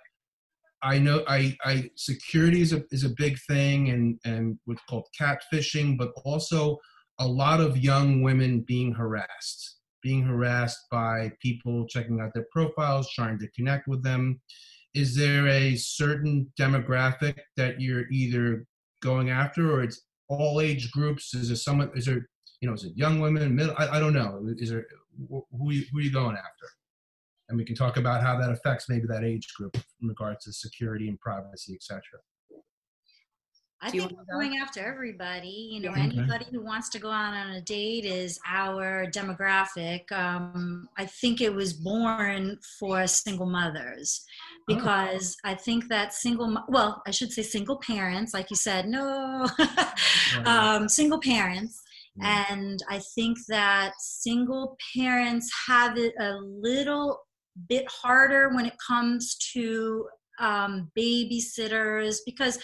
I 0.83 0.99
know 0.99 1.23
I, 1.27 1.57
I 1.65 1.89
security 1.95 2.61
is 2.61 2.73
a, 2.73 2.83
is 2.91 3.03
a 3.03 3.13
big 3.17 3.37
thing 3.47 3.89
and, 3.89 4.19
and 4.25 4.59
what's 4.65 4.83
called 4.89 5.07
catfishing, 5.19 5.97
but 5.97 6.11
also 6.23 6.77
a 7.19 7.27
lot 7.27 7.59
of 7.59 7.77
young 7.77 8.21
women 8.21 8.61
being 8.61 8.93
harassed, 8.93 9.77
being 10.03 10.23
harassed 10.23 10.79
by 10.91 11.31
people 11.41 11.87
checking 11.87 12.19
out 12.19 12.33
their 12.33 12.47
profiles, 12.51 13.11
trying 13.11 13.39
to 13.39 13.49
connect 13.51 13.87
with 13.87 14.03
them. 14.03 14.39
Is 14.93 15.15
there 15.15 15.47
a 15.47 15.75
certain 15.75 16.51
demographic 16.59 17.37
that 17.55 17.81
you're 17.81 18.09
either 18.11 18.65
going 19.01 19.29
after 19.29 19.71
or 19.71 19.83
it's 19.83 20.01
all 20.29 20.61
age 20.61 20.91
groups? 20.91 21.33
Is 21.33 21.49
there 21.49 21.55
someone? 21.55 21.91
Is 21.95 22.05
there 22.05 22.27
you 22.61 22.67
know? 22.67 22.73
Is 22.73 22.83
it 22.83 22.93
young 22.95 23.19
women? 23.19 23.55
Middle? 23.55 23.75
I, 23.77 23.97
I 23.97 23.99
don't 23.99 24.13
know. 24.13 24.41
Is 24.57 24.69
there 24.69 24.85
who 25.29 25.43
who 25.51 25.69
are 25.69 26.01
you 26.01 26.11
going 26.11 26.35
after? 26.35 26.67
And 27.49 27.57
we 27.57 27.65
can 27.65 27.75
talk 27.75 27.97
about 27.97 28.21
how 28.21 28.37
that 28.39 28.51
affects 28.51 28.89
maybe 28.89 29.05
that 29.07 29.23
age 29.23 29.53
group 29.55 29.77
in 30.01 30.07
regards 30.07 30.43
to 30.45 30.53
security 30.53 31.07
and 31.07 31.19
privacy, 31.19 31.75
etc. 31.75 32.01
I 33.81 33.91
think 33.91 34.11
we're 34.11 34.39
going 34.39 34.57
after 34.57 34.83
everybody. 34.83 35.69
You 35.71 35.81
know, 35.81 35.91
okay. 35.91 36.01
anybody 36.01 36.45
who 36.51 36.63
wants 36.63 36.89
to 36.89 36.99
go 36.99 37.11
out 37.11 37.33
on 37.33 37.51
a 37.51 37.61
date 37.61 38.05
is 38.05 38.39
our 38.47 39.05
demographic. 39.07 40.11
Um, 40.11 40.89
I 40.97 41.05
think 41.05 41.41
it 41.41 41.53
was 41.53 41.73
born 41.73 42.57
for 42.79 43.05
single 43.05 43.45
mothers 43.45 44.25
oh. 44.69 44.75
because 44.75 45.37
oh. 45.45 45.49
I 45.51 45.55
think 45.55 45.89
that 45.89 46.13
single, 46.13 46.57
well, 46.67 47.01
I 47.05 47.11
should 47.11 47.31
say 47.31 47.43
single 47.43 47.77
parents, 47.77 48.33
like 48.33 48.49
you 48.49 48.55
said, 48.55 48.87
no, 48.87 49.47
um, 50.45 50.89
single 50.89 51.19
parents. 51.19 51.81
And 52.19 52.81
I 52.89 52.99
think 53.13 53.37
that 53.47 53.93
single 53.99 54.75
parents 54.95 55.51
have 55.67 55.99
it 55.99 56.15
a 56.19 56.33
little 56.41 57.19
bit 57.69 57.85
harder 57.89 58.49
when 58.55 58.65
it 58.65 58.73
comes 58.87 59.35
to 59.53 60.07
um, 60.39 60.91
babysitters 60.97 62.17
because 62.25 62.59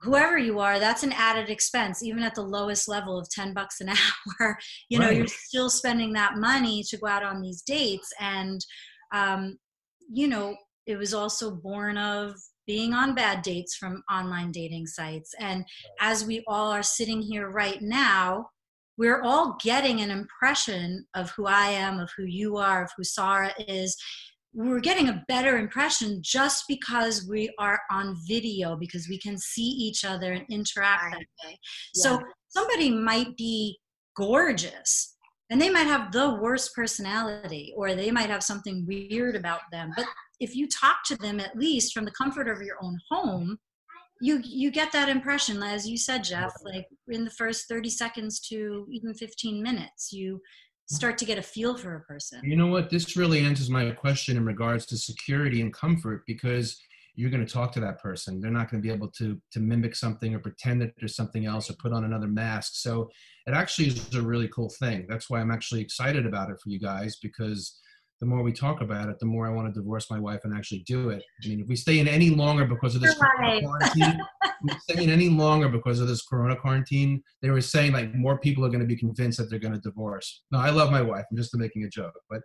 whoever 0.00 0.38
you 0.38 0.60
are 0.60 0.78
that's 0.78 1.02
an 1.02 1.12
added 1.12 1.50
expense 1.50 2.02
even 2.02 2.22
at 2.22 2.34
the 2.34 2.42
lowest 2.42 2.88
level 2.88 3.18
of 3.18 3.28
10 3.30 3.54
bucks 3.54 3.80
an 3.80 3.88
hour. 4.40 4.58
You 4.88 4.98
know 4.98 5.06
right. 5.06 5.16
you're 5.16 5.26
still 5.26 5.70
spending 5.70 6.12
that 6.14 6.36
money 6.36 6.82
to 6.88 6.96
go 6.96 7.06
out 7.06 7.24
on 7.24 7.40
these 7.40 7.62
dates. 7.62 8.12
And 8.20 8.64
um, 9.12 9.58
you 10.10 10.28
know 10.28 10.56
it 10.86 10.96
was 10.96 11.12
also 11.12 11.50
born 11.50 11.98
of 11.98 12.34
being 12.66 12.92
on 12.92 13.14
bad 13.14 13.42
dates 13.42 13.76
from 13.76 14.02
online 14.10 14.52
dating 14.52 14.86
sites. 14.86 15.34
And 15.38 15.64
as 16.00 16.24
we 16.24 16.44
all 16.46 16.70
are 16.70 16.82
sitting 16.82 17.22
here 17.22 17.50
right 17.50 17.80
now 17.80 18.48
we're 18.98 19.22
all 19.22 19.56
getting 19.62 20.00
an 20.00 20.10
impression 20.10 21.06
of 21.14 21.30
who 21.30 21.46
i 21.46 21.68
am 21.68 22.00
of 22.00 22.10
who 22.16 22.24
you 22.24 22.56
are 22.56 22.84
of 22.84 22.90
who 22.96 23.04
sarra 23.04 23.52
is 23.66 23.96
we're 24.54 24.80
getting 24.80 25.08
a 25.08 25.24
better 25.28 25.58
impression 25.58 26.20
just 26.22 26.64
because 26.68 27.26
we 27.28 27.52
are 27.58 27.80
on 27.90 28.16
video 28.26 28.76
because 28.76 29.08
we 29.08 29.18
can 29.18 29.36
see 29.38 29.62
each 29.62 30.04
other 30.04 30.32
and 30.32 30.44
interact 30.50 31.02
right. 31.04 31.12
that 31.12 31.46
way 31.46 31.58
yeah. 31.94 32.02
so 32.02 32.20
somebody 32.48 32.90
might 32.90 33.36
be 33.36 33.78
gorgeous 34.16 35.16
and 35.50 35.60
they 35.60 35.70
might 35.70 35.86
have 35.86 36.12
the 36.12 36.38
worst 36.42 36.74
personality 36.74 37.72
or 37.76 37.94
they 37.94 38.10
might 38.10 38.30
have 38.30 38.42
something 38.42 38.86
weird 38.86 39.36
about 39.36 39.60
them 39.70 39.92
but 39.96 40.06
if 40.40 40.56
you 40.56 40.66
talk 40.68 40.98
to 41.04 41.16
them 41.16 41.40
at 41.40 41.56
least 41.56 41.92
from 41.92 42.04
the 42.04 42.10
comfort 42.12 42.48
of 42.48 42.62
your 42.62 42.76
own 42.82 42.98
home 43.10 43.58
you 44.20 44.40
you 44.44 44.70
get 44.70 44.90
that 44.92 45.08
impression 45.08 45.62
as 45.62 45.86
you 45.86 45.96
said 45.96 46.24
jeff 46.24 46.52
like 46.64 46.86
in 47.08 47.24
the 47.24 47.30
first 47.30 47.68
30 47.68 47.88
seconds 47.90 48.40
to 48.40 48.86
even 48.90 49.14
15 49.14 49.62
minutes 49.62 50.12
you 50.12 50.40
start 50.88 51.18
to 51.18 51.24
get 51.24 51.38
a 51.38 51.42
feel 51.42 51.76
for 51.76 51.96
a 51.96 52.00
person. 52.00 52.40
You 52.42 52.56
know 52.56 52.66
what? 52.66 52.90
This 52.90 53.16
really 53.16 53.40
answers 53.40 53.70
my 53.70 53.90
question 53.90 54.36
in 54.36 54.44
regards 54.44 54.86
to 54.86 54.96
security 54.96 55.60
and 55.60 55.72
comfort 55.72 56.22
because 56.26 56.80
you're 57.14 57.30
going 57.30 57.44
to 57.44 57.52
talk 57.52 57.72
to 57.72 57.80
that 57.80 58.00
person. 58.00 58.40
They're 58.40 58.50
not 58.50 58.70
going 58.70 58.80
to 58.80 58.86
be 58.86 58.94
able 58.94 59.10
to 59.18 59.40
to 59.52 59.60
mimic 59.60 59.94
something 59.96 60.34
or 60.34 60.38
pretend 60.38 60.80
that 60.82 60.92
there's 60.98 61.16
something 61.16 61.46
else 61.46 61.68
or 61.68 61.74
put 61.74 61.92
on 61.92 62.04
another 62.04 62.28
mask. 62.28 62.72
So 62.76 63.10
it 63.46 63.54
actually 63.54 63.88
is 63.88 64.14
a 64.14 64.22
really 64.22 64.48
cool 64.48 64.70
thing. 64.78 65.06
That's 65.08 65.28
why 65.28 65.40
I'm 65.40 65.50
actually 65.50 65.80
excited 65.80 66.26
about 66.26 66.50
it 66.50 66.58
for 66.62 66.70
you 66.70 66.78
guys 66.78 67.16
because 67.16 67.78
the 68.20 68.26
more 68.26 68.42
we 68.42 68.52
talk 68.52 68.80
about 68.80 69.08
it, 69.08 69.18
the 69.20 69.26
more 69.26 69.46
I 69.46 69.50
want 69.50 69.72
to 69.72 69.80
divorce 69.80 70.10
my 70.10 70.18
wife 70.18 70.40
and 70.44 70.56
actually 70.56 70.80
do 70.80 71.10
it. 71.10 71.22
I 71.44 71.48
mean, 71.48 71.60
if 71.60 71.68
we 71.68 71.76
stay 71.76 72.00
in 72.00 72.08
any 72.08 72.30
longer 72.30 72.64
because 72.64 72.94
of 72.94 73.00
this 73.00 73.16
right. 73.20 73.62
quarantine, 73.62 74.20
we 74.62 74.72
stay 74.88 75.04
in 75.04 75.10
any 75.10 75.28
longer 75.28 75.68
because 75.68 76.00
of 76.00 76.08
this 76.08 76.22
corona 76.22 76.56
quarantine, 76.56 77.22
they 77.42 77.50
were 77.50 77.60
saying 77.60 77.92
like 77.92 78.14
more 78.14 78.38
people 78.38 78.64
are 78.64 78.70
going 78.70 78.80
to 78.80 78.86
be 78.86 78.96
convinced 78.96 79.38
that 79.38 79.50
they're 79.50 79.58
going 79.58 79.74
to 79.74 79.80
divorce. 79.80 80.42
No, 80.50 80.58
I 80.58 80.70
love 80.70 80.90
my 80.90 81.02
wife. 81.02 81.24
I'm 81.30 81.36
just 81.36 81.56
making 81.56 81.84
a 81.84 81.88
joke, 81.88 82.14
but 82.28 82.40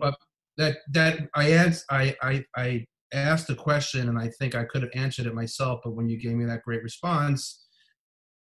but 0.00 0.16
that 0.58 0.78
that 0.90 1.20
I 1.34 1.52
asked 1.52 1.84
I 1.90 2.16
I 2.22 2.44
I 2.56 2.86
asked 3.12 3.50
a 3.50 3.54
question 3.54 4.08
and 4.08 4.18
I 4.18 4.28
think 4.38 4.54
I 4.54 4.64
could 4.64 4.82
have 4.82 4.90
answered 4.94 5.26
it 5.26 5.34
myself, 5.34 5.80
but 5.84 5.94
when 5.94 6.08
you 6.08 6.18
gave 6.18 6.32
me 6.32 6.44
that 6.46 6.62
great 6.62 6.82
response, 6.82 7.61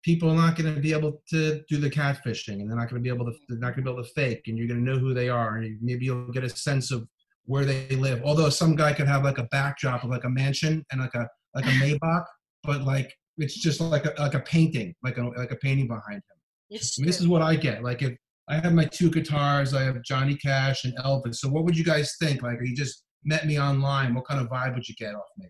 people 0.03 0.31
are 0.31 0.37
not 0.37 0.57
going 0.57 0.75
to 0.75 0.81
be 0.81 0.93
able 0.93 1.23
to 1.31 1.63
do 1.69 1.79
the 1.79 1.91
catfishing, 1.91 2.61
and 2.61 2.69
they're 2.71 2.77
not 2.77 2.89
going 2.91 3.03
to 3.03 3.07
be 3.07 3.15
able 3.15 3.27
to 3.27 3.33
they're 3.49 3.59
not 3.59 3.75
going 3.75 3.85
to 3.85 3.91
be 3.91 3.91
able 3.91 4.03
to 4.03 4.11
fake, 4.11 4.43
and 4.47 4.57
you're 4.57 4.67
going 4.69 4.85
to 4.85 4.91
know 4.91 4.99
who 4.99 5.15
they 5.15 5.29
are, 5.29 5.57
and 5.57 5.79
maybe 5.81 6.05
you'll 6.07 6.33
get 6.33 6.45
a 6.45 6.49
sense 6.49 6.91
of 6.91 7.07
where 7.45 7.65
they 7.65 7.89
live. 7.97 8.23
Although 8.25 8.49
some 8.51 8.77
guy 8.77 8.93
could 8.93 9.09
have 9.09 9.25
like 9.25 9.39
a 9.39 9.45
backdrop 9.51 10.05
of 10.05 10.11
like 10.11 10.25
a 10.25 10.31
mansion 10.31 10.85
and 10.91 11.01
like 11.01 11.15
a 11.15 11.29
like 11.55 11.67
a 11.67 11.71
Maybach, 11.71 12.25
but 12.65 12.83
like 12.83 13.13
it's 13.39 13.59
just 13.59 13.81
like 13.81 14.07
a 14.07 14.15
like 14.19 14.35
a 14.35 14.41
painting, 14.41 14.95
like 15.03 15.19
a 15.19 15.23
like 15.37 15.51
a 15.53 15.57
painting 15.57 15.89
behind 15.89 16.17
him. 16.17 16.39
It's 16.71 16.99
And 16.99 17.07
this 17.07 17.17
true. 17.17 17.25
is 17.25 17.29
what 17.29 17.43
I 17.43 17.57
get. 17.57 17.83
Like 17.83 18.03
if 18.03 18.17
I 18.49 18.57
have 18.57 18.73
my 18.73 18.85
two 18.85 19.11
guitars, 19.11 19.75
I 19.75 19.83
have 19.83 20.03
Johnny 20.03 20.37
Cash 20.37 20.85
and 20.85 20.97
Elvis. 20.99 21.37
So 21.37 21.49
what 21.49 21.65
would 21.65 21.77
you 21.77 21.85
guys 21.85 22.17
think? 22.21 22.43
Like 22.43 22.59
you 22.63 22.75
just 22.75 23.05
met 23.25 23.47
me 23.47 23.61
online, 23.61 24.15
what 24.15 24.27
kind 24.27 24.41
of 24.41 24.49
vibe 24.49 24.75
would 24.75 24.89
you 24.89 24.95
get 24.97 25.15
off 25.15 25.27
me? 25.39 25.47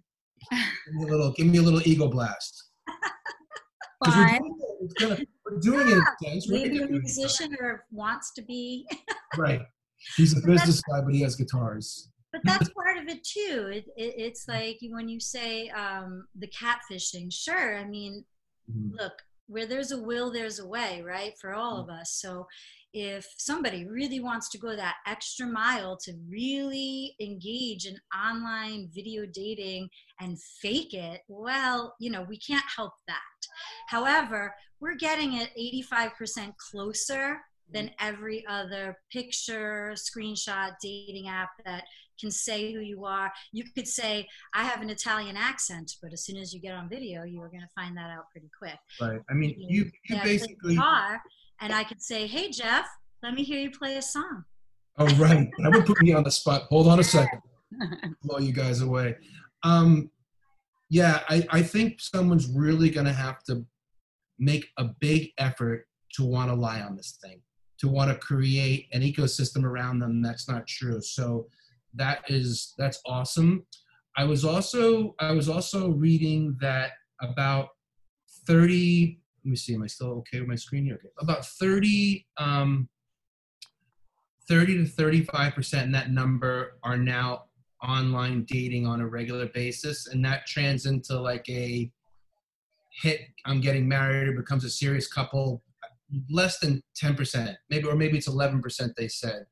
Give 0.50 0.94
me 0.94 1.04
a 1.04 1.06
little, 1.06 1.32
give 1.32 1.46
me 1.46 1.58
a 1.58 1.62
little 1.62 1.80
ego 1.86 2.08
blast. 2.08 2.69
'Cause 4.02 4.16
we're 4.16 4.38
doing 4.98 5.20
it, 5.20 5.28
we're 5.44 5.60
doing 5.60 5.88
it. 5.88 5.92
in 5.92 5.98
a 5.98 6.30
sense. 6.30 6.48
Maybe 6.48 6.82
a 6.82 6.88
musician 6.88 7.54
or 7.60 7.84
wants 7.90 8.32
to 8.34 8.42
be. 8.42 8.86
Right. 9.38 9.60
He's 10.16 10.36
a 10.36 10.44
business 10.44 10.80
guy, 10.80 11.02
but 11.02 11.14
he 11.14 11.20
has 11.20 11.36
guitars. 11.36 12.10
but 12.32 12.40
that's 12.44 12.68
part 12.74 12.96
of 12.98 13.06
it 13.06 13.22
too. 13.22 13.70
It, 13.72 13.84
it, 13.96 14.14
it's 14.16 14.48
like 14.48 14.78
when 14.90 15.08
you 15.08 15.20
say 15.20 15.68
um, 15.68 16.26
the 16.36 16.48
catfishing. 16.48 17.32
Sure, 17.32 17.78
I 17.78 17.84
mean, 17.84 18.24
Mhm. 18.70 18.90
look, 18.98 19.12
where 19.46 19.66
there's 19.66 19.92
a 19.92 20.02
will, 20.02 20.32
there's 20.32 20.58
a 20.58 20.66
way, 20.66 21.02
right? 21.02 21.34
For 21.40 21.54
all 21.54 21.78
of 21.78 21.88
us. 21.88 22.12
So 22.20 22.46
if 22.92 23.26
somebody 23.38 23.86
really 23.86 24.20
wants 24.20 24.48
to 24.50 24.58
go 24.58 24.74
that 24.74 24.96
extra 25.06 25.46
mile 25.46 25.96
to 26.04 26.12
really 26.28 27.14
engage 27.20 27.86
in 27.86 27.96
online 28.14 28.90
video 28.92 29.26
dating 29.32 29.88
and 30.20 30.40
fake 30.60 30.94
it, 30.94 31.20
well, 31.28 31.94
you 32.00 32.10
know, 32.10 32.22
we 32.28 32.38
can't 32.38 32.64
help 32.74 32.92
that. 33.06 33.16
However, 33.88 34.54
we're 34.80 34.96
getting 34.96 35.34
it 35.34 35.50
85% 35.92 36.52
closer 36.70 37.40
than 37.72 37.86
mm-hmm. 37.86 38.08
every 38.08 38.44
other 38.48 38.98
picture, 39.12 39.94
screenshot, 39.94 40.72
dating 40.82 41.28
app 41.28 41.50
that 41.64 41.84
can 42.20 42.30
say 42.30 42.72
who 42.72 42.80
you 42.80 43.04
are. 43.04 43.32
You 43.52 43.64
could 43.74 43.88
say, 43.88 44.28
I 44.54 44.64
have 44.64 44.82
an 44.82 44.90
Italian 44.90 45.36
accent, 45.36 45.92
but 46.02 46.12
as 46.12 46.24
soon 46.24 46.36
as 46.36 46.52
you 46.52 46.60
get 46.60 46.74
on 46.74 46.88
video, 46.88 47.24
you 47.24 47.40
are 47.40 47.48
going 47.48 47.62
to 47.62 47.68
find 47.74 47.96
that 47.96 48.10
out 48.10 48.24
pretty 48.30 48.50
quick. 48.56 48.78
Right. 49.00 49.20
I 49.30 49.34
mean, 49.34 49.54
you 49.58 49.90
you 50.08 50.16
play 50.16 50.38
basically. 50.38 50.74
guitar, 50.74 51.20
and 51.60 51.72
I 51.72 51.84
could 51.84 52.02
say, 52.02 52.26
"Hey 52.26 52.50
Jeff, 52.50 52.86
let 53.22 53.34
me 53.34 53.42
hear 53.42 53.60
you 53.60 53.70
play 53.70 53.96
a 53.96 54.02
song." 54.02 54.44
Oh 54.98 55.06
right. 55.16 55.48
That 55.58 55.72
would 55.72 55.86
put 55.86 56.02
me 56.02 56.12
on 56.12 56.24
the 56.24 56.30
spot. 56.30 56.62
Hold 56.70 56.88
on 56.88 57.00
a 57.00 57.04
second. 57.04 57.40
blow 58.22 58.38
you 58.38 58.52
guys 58.52 58.80
away. 58.82 59.16
Um, 59.62 60.10
yeah, 60.88 61.20
I, 61.28 61.46
I 61.50 61.62
think 61.62 62.00
someone's 62.00 62.48
really 62.48 62.90
going 62.90 63.06
to 63.06 63.12
have 63.12 63.42
to 63.44 63.64
make 64.38 64.66
a 64.78 64.84
big 65.00 65.30
effort 65.38 65.86
to 66.14 66.24
want 66.24 66.50
to 66.50 66.54
lie 66.54 66.80
on 66.80 66.96
this 66.96 67.18
thing, 67.22 67.40
to 67.78 67.88
want 67.88 68.10
to 68.10 68.16
create 68.16 68.88
an 68.92 69.02
ecosystem 69.02 69.64
around 69.64 70.00
them 70.00 70.20
that's 70.20 70.48
not 70.48 70.66
true. 70.66 71.00
So 71.00 71.46
that 71.94 72.22
is 72.28 72.74
that's 72.78 73.00
awesome. 73.06 73.66
I 74.16 74.24
was 74.24 74.44
also 74.44 75.14
I 75.18 75.32
was 75.32 75.48
also 75.48 75.90
reading 75.90 76.56
that 76.60 76.92
about 77.20 77.68
30 78.46 79.18
let 79.44 79.50
me 79.50 79.56
see 79.56 79.74
am 79.74 79.82
I 79.82 79.86
still 79.86 80.12
okay 80.18 80.40
with 80.40 80.48
my 80.48 80.54
screen 80.54 80.84
here? 80.84 80.94
Okay. 80.96 81.08
About 81.20 81.46
30 81.46 82.26
um 82.36 82.88
30 84.48 84.78
to 84.78 84.86
35 84.86 85.54
percent 85.54 85.86
in 85.86 85.92
that 85.92 86.10
number 86.10 86.78
are 86.82 86.96
now 86.96 87.44
online 87.82 88.44
dating 88.44 88.86
on 88.86 89.00
a 89.00 89.06
regular 89.06 89.46
basis 89.46 90.08
and 90.08 90.24
that 90.24 90.46
trans 90.46 90.86
into 90.86 91.18
like 91.18 91.48
a 91.48 91.90
hit 93.02 93.22
i'm 93.46 93.60
getting 93.60 93.88
married 93.88 94.28
or 94.28 94.32
becomes 94.32 94.64
a 94.64 94.70
serious 94.70 95.10
couple 95.10 95.62
less 96.28 96.58
than 96.58 96.82
10 96.96 97.14
percent 97.14 97.56
maybe 97.70 97.86
or 97.86 97.94
maybe 97.94 98.18
it's 98.18 98.26
11 98.26 98.60
percent 98.60 98.92
they 98.96 99.08
said 99.08 99.46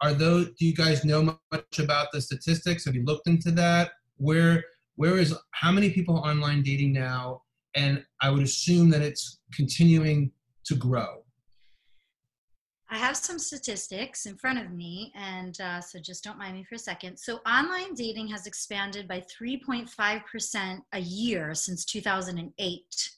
are 0.00 0.12
those 0.12 0.46
do 0.58 0.66
you 0.66 0.74
guys 0.74 1.04
know 1.04 1.38
much 1.52 1.78
about 1.78 2.08
the 2.12 2.20
statistics 2.20 2.84
have 2.84 2.94
you 2.94 3.04
looked 3.04 3.26
into 3.26 3.50
that 3.50 3.92
where 4.16 4.62
where 4.96 5.18
is 5.18 5.34
how 5.52 5.72
many 5.72 5.90
people 5.90 6.16
online 6.16 6.62
dating 6.62 6.92
now 6.92 7.40
and 7.74 8.04
i 8.20 8.30
would 8.30 8.42
assume 8.42 8.90
that 8.90 9.02
it's 9.02 9.40
continuing 9.52 10.30
to 10.64 10.74
grow 10.74 11.24
I 12.94 12.98
have 12.98 13.16
some 13.16 13.40
statistics 13.40 14.26
in 14.26 14.36
front 14.36 14.60
of 14.60 14.70
me, 14.70 15.12
and 15.16 15.60
uh, 15.60 15.80
so 15.80 15.98
just 15.98 16.22
don't 16.22 16.38
mind 16.38 16.54
me 16.54 16.62
for 16.62 16.76
a 16.76 16.78
second. 16.78 17.16
So, 17.16 17.40
online 17.44 17.94
dating 17.94 18.28
has 18.28 18.46
expanded 18.46 19.08
by 19.08 19.24
3.5% 19.40 20.78
a 20.92 21.00
year 21.00 21.54
since 21.54 21.84
2008, 21.84 23.10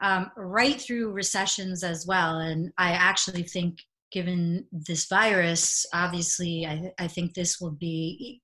um, 0.00 0.32
right 0.36 0.80
through 0.80 1.12
recessions 1.12 1.84
as 1.84 2.08
well. 2.08 2.38
And 2.38 2.72
I 2.76 2.90
actually 2.90 3.44
think, 3.44 3.78
given 4.10 4.66
this 4.72 5.06
virus, 5.06 5.86
obviously, 5.94 6.66
I, 6.66 6.92
I 6.98 7.06
think 7.06 7.34
this 7.34 7.60
will 7.60 7.72
be 7.72 8.42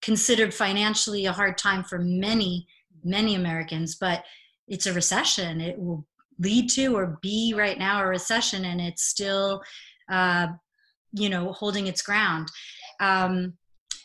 considered 0.00 0.52
financially 0.52 1.26
a 1.26 1.32
hard 1.32 1.58
time 1.58 1.84
for 1.84 1.98
many, 1.98 2.66
many 3.04 3.34
Americans, 3.34 3.96
but 3.96 4.24
it's 4.68 4.86
a 4.86 4.92
recession. 4.92 5.60
It 5.60 5.78
will 5.78 6.06
lead 6.38 6.70
to 6.70 6.96
or 6.96 7.18
be 7.22 7.54
right 7.56 7.78
now 7.78 8.02
a 8.02 8.06
recession, 8.06 8.64
and 8.64 8.80
it's 8.80 9.04
still 9.04 9.62
uh, 10.10 10.48
you 11.12 11.28
know, 11.28 11.52
holding 11.52 11.86
its 11.86 12.02
ground. 12.02 12.48
Um, 13.00 13.54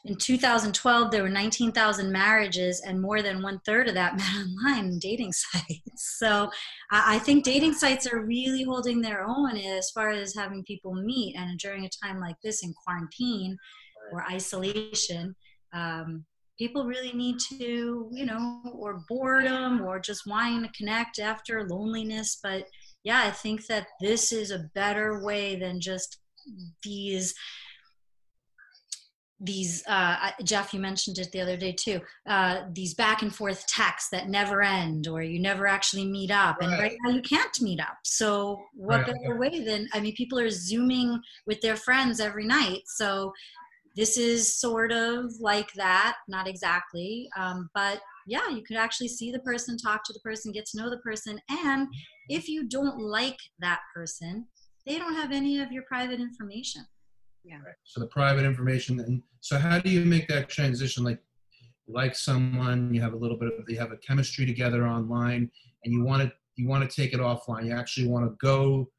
in 0.08 0.16
2012, 0.16 1.12
there 1.12 1.24
were 1.24 1.30
19,000 1.30 2.12
marriages, 2.12 2.82
and 2.82 3.02
more 3.02 3.22
than 3.22 3.42
one 3.42 3.60
third 3.66 3.88
of 3.88 3.94
that 3.96 4.16
met 4.18 4.26
online 4.26 5.00
dating 5.00 5.34
sites. 5.34 5.82
So 6.18 6.50
I 6.92 7.20
think 7.20 7.44
dating 7.44 7.74
sites 7.74 8.08
are 8.08 8.26
really 8.26 8.64
holding 8.64 9.02
their 9.02 9.24
own 9.24 9.56
as 9.56 9.92
far 9.92 10.10
as 10.10 10.34
having 10.34 10.64
people 10.64 10.94
meet. 10.94 11.36
And 11.36 11.60
during 11.60 11.86
a 11.86 11.90
time 12.04 12.20
like 12.20 12.36
this 12.44 12.64
in 12.64 12.74
quarantine 12.74 13.56
or 14.12 14.24
isolation, 14.32 15.36
um, 15.74 16.26
people 16.58 16.86
really 16.86 17.14
need 17.14 17.38
to, 17.50 18.10
you 18.12 18.26
know, 18.26 18.62
or 18.74 19.04
boredom 19.08 19.82
or 19.82 20.00
just 20.00 20.26
wanting 20.26 20.64
to 20.64 20.72
connect 20.76 21.20
after 21.20 21.68
loneliness. 21.68 22.40
But 22.42 22.66
yeah, 23.04 23.22
I 23.24 23.32
think 23.32 23.68
that 23.68 23.88
this 24.02 24.32
is 24.32 24.50
a 24.50 24.70
better 24.74 25.24
way 25.24 25.56
than 25.56 25.80
just 25.80 26.18
these 26.84 27.34
these 29.40 29.84
uh, 29.88 30.32
Jeff, 30.44 30.74
you 30.74 30.80
mentioned 30.80 31.20
it 31.20 31.32
the 31.32 31.42
other 31.42 31.58
day 31.58 31.72
too. 31.72 32.02
Uh, 32.28 32.64
these 32.72 32.94
back 32.96 33.22
and 33.22 33.34
forth 33.34 33.68
texts 33.68 34.10
that 34.12 34.30
never 34.30 34.64
end, 34.64 35.08
or 35.08 35.22
you 35.22 35.40
never 35.40 35.68
actually 35.68 36.06
meet 36.06 36.32
up. 36.32 36.62
And 36.62 36.72
Right. 36.72 36.80
right 36.80 36.98
now, 37.04 37.12
you 37.12 37.22
can't 37.22 37.62
meet 37.62 37.80
up. 37.80 37.98
So, 38.04 38.66
what 38.74 39.02
Right. 39.02 39.08
better 39.08 39.38
way 39.38 39.64
than? 39.64 39.88
I 39.94 40.00
mean, 40.00 40.16
people 40.16 40.40
are 40.40 40.50
zooming 40.50 41.22
with 41.46 41.62
their 41.62 41.76
friends 41.76 42.20
every 42.20 42.46
night. 42.46 42.84
So, 42.88 43.32
this 43.96 44.18
is 44.18 44.60
sort 44.60 44.92
of 44.92 45.32
like 45.40 45.72
that, 45.74 46.18
not 46.28 46.48
exactly, 46.48 47.30
um, 47.36 47.70
but 47.74 48.00
yeah, 48.28 48.48
you 48.50 48.62
could 48.62 48.78
actually 48.78 49.08
see 49.08 49.32
the 49.32 49.40
person, 49.40 49.78
talk 49.78 50.04
to 50.04 50.14
the 50.14 50.20
person, 50.20 50.52
get 50.52 50.66
to 50.68 50.78
know 50.78 50.90
the 50.90 51.00
person, 51.00 51.40
and 51.50 51.88
if 52.30 52.48
you 52.48 52.68
don't 52.68 53.00
like 53.00 53.40
that 53.60 53.80
person, 53.96 54.48
they 54.86 55.00
don't 55.00 55.16
have 55.16 55.32
any 55.32 55.60
of 55.60 55.72
your 55.72 55.84
private 55.84 56.20
information. 56.20 56.86
Right. 57.56 57.76
So 57.84 58.00
the 58.00 58.08
private 58.08 58.46
information, 58.46 59.00
and 59.00 59.24
so 59.42 59.58
how 59.58 59.80
do 59.80 59.90
you 59.90 60.06
make 60.06 60.28
that 60.28 60.50
transition? 60.50 61.04
Like, 61.04 61.20
like 61.88 62.16
someone, 62.16 62.94
you 62.94 63.02
have 63.02 63.14
a 63.14 63.18
little 63.18 63.38
bit 63.38 63.54
of, 63.58 63.70
you 63.70 63.80
have 63.80 63.92
a 63.92 63.98
chemistry 63.98 64.46
together 64.46 64.88
online, 64.88 65.50
and 65.84 65.94
you 65.94 66.04
want 66.04 66.24
to, 66.24 66.32
you 66.56 66.68
want 66.68 66.90
to 66.90 66.94
take 66.94 67.14
it 67.14 67.20
offline. 67.20 67.66
You 67.66 67.72
actually 67.72 68.08
want 68.08 68.26
to 68.26 68.36
go, 68.42 68.90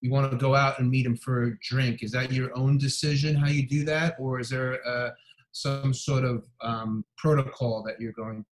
you 0.00 0.10
want 0.10 0.30
to 0.30 0.36
go 0.36 0.54
out 0.54 0.78
and 0.80 0.90
meet 0.90 1.04
them 1.04 1.16
for 1.16 1.44
a 1.44 1.58
drink. 1.60 2.02
Is 2.02 2.12
that 2.12 2.32
your 2.32 2.56
own 2.56 2.78
decision 2.78 3.36
how 3.36 3.48
you 3.48 3.66
do 3.66 3.84
that, 3.84 4.16
or 4.18 4.40
is 4.40 4.48
there 4.48 4.86
uh, 4.86 5.10
some 5.52 5.94
sort 5.94 6.24
of 6.24 6.44
um, 6.62 7.04
protocol 7.16 7.82
that 7.86 8.00
you're 8.00 8.12
going 8.12 8.44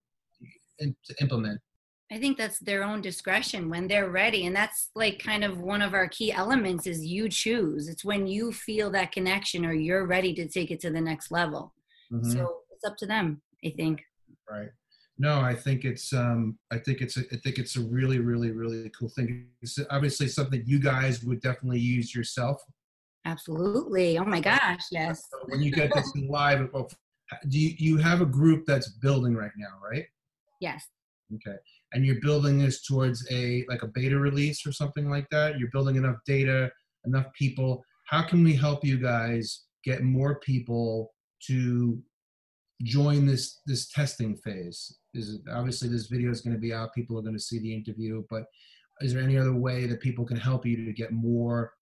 to 0.80 1.14
implement? 1.20 1.61
I 2.12 2.19
think 2.19 2.37
that's 2.37 2.59
their 2.59 2.85
own 2.85 3.00
discretion 3.00 3.71
when 3.71 3.88
they're 3.88 4.11
ready. 4.11 4.45
And 4.47 4.54
that's 4.54 4.90
like 4.95 5.19
kind 5.19 5.42
of 5.45 5.59
one 5.59 5.81
of 5.81 5.95
our 5.95 6.09
key 6.09 6.31
elements 6.31 6.87
is 6.87 7.04
you 7.04 7.28
choose. 7.28 7.88
It's 7.88 8.04
when 8.04 8.26
you 8.26 8.52
feel 8.52 8.90
that 8.90 9.12
connection 9.12 9.64
or 9.64 9.73
you're 9.73 10.07
ready 10.07 10.35
to 10.35 10.47
take 10.47 10.71
it 10.71 10.81
to 10.81 10.90
the 10.90 11.00
next 11.00 11.31
level. 11.31 11.73
Mhm. 12.12 12.31
So 12.33 12.59
it's 12.71 12.85
up 12.85 12.97
to 12.99 13.07
them, 13.07 13.40
I 13.64 13.71
think. 13.71 14.02
right 14.50 14.71
no 15.19 15.40
i 15.40 15.54
think 15.54 15.85
it's 15.85 16.12
um 16.12 16.59
i 16.71 16.78
think 16.78 17.00
it's 17.02 17.16
a, 17.19 17.23
i 17.33 17.37
think 17.37 17.59
it's 17.59 17.76
a 17.76 17.81
really 17.97 18.19
really 18.19 18.50
really 18.50 18.90
cool 18.99 19.11
thing 19.11 19.47
it's 19.61 19.78
obviously 19.90 20.26
something 20.26 20.62
you 20.66 20.78
guys 20.81 21.23
would 21.23 21.40
definitely 21.40 21.78
use 21.78 22.14
yourself 22.14 22.59
Absolutely. 23.25 24.19
Oh 24.19 24.25
my 24.25 24.40
gosh. 24.40 24.85
Yes. 24.90 25.28
So 25.31 25.37
when 25.47 25.62
you 25.62 25.71
get 25.71 25.95
this 25.95 26.11
live 26.28 26.69
well, 26.73 26.90
do 27.49 27.59
you, 27.59 27.71
you 27.78 27.97
have 27.99 28.21
a 28.21 28.26
group 28.26 28.66
that's 28.66 28.88
building 28.88 29.35
right 29.37 29.52
now 29.57 29.75
right 29.90 30.07
Yes. 30.61 30.88
okay 31.37 31.57
and 31.92 32.04
you're 32.04 32.20
building 32.20 32.58
this 32.58 32.82
towards 32.82 33.26
a 33.30 33.64
like 33.68 33.82
a 33.82 33.88
beta 33.88 34.18
release 34.18 34.66
or 34.66 34.72
something 34.72 35.11
like 35.11 35.28
that 35.30 35.58
you're 35.58 35.70
building 35.72 35.96
enough 35.96 36.16
data 36.26 36.70
enough 37.04 37.26
people 37.32 37.84
how 38.06 38.22
can 38.22 38.44
we 38.44 38.54
help 38.54 38.84
you 38.84 38.99
guys 38.99 39.64
get 39.84 40.02
more 40.02 40.38
people 40.40 41.12
to 41.46 42.00
join 42.82 43.26
this 43.26 43.61
this 43.66 43.88
testing 43.88 44.37
phase? 44.37 44.99
Is 45.14 45.34
it, 45.34 45.40
obviously 45.50 45.88
this 45.88 46.06
video 46.06 46.30
is 46.30 46.40
going 46.40 46.54
to 46.54 46.61
be 46.61 46.72
out. 46.72 46.94
People 46.94 47.18
are 47.18 47.22
going 47.22 47.37
to 47.37 47.40
see 47.40 47.58
the 47.58 47.75
interview, 47.75 48.22
but 48.30 48.44
is 49.00 49.12
there 49.12 49.22
any 49.22 49.38
other 49.38 49.54
way 49.54 49.87
that 49.87 50.00
people 50.00 50.25
can 50.25 50.37
help 50.37 50.66
you 50.66 50.84
to 50.84 50.92
get 50.92 51.12
more 51.12 51.72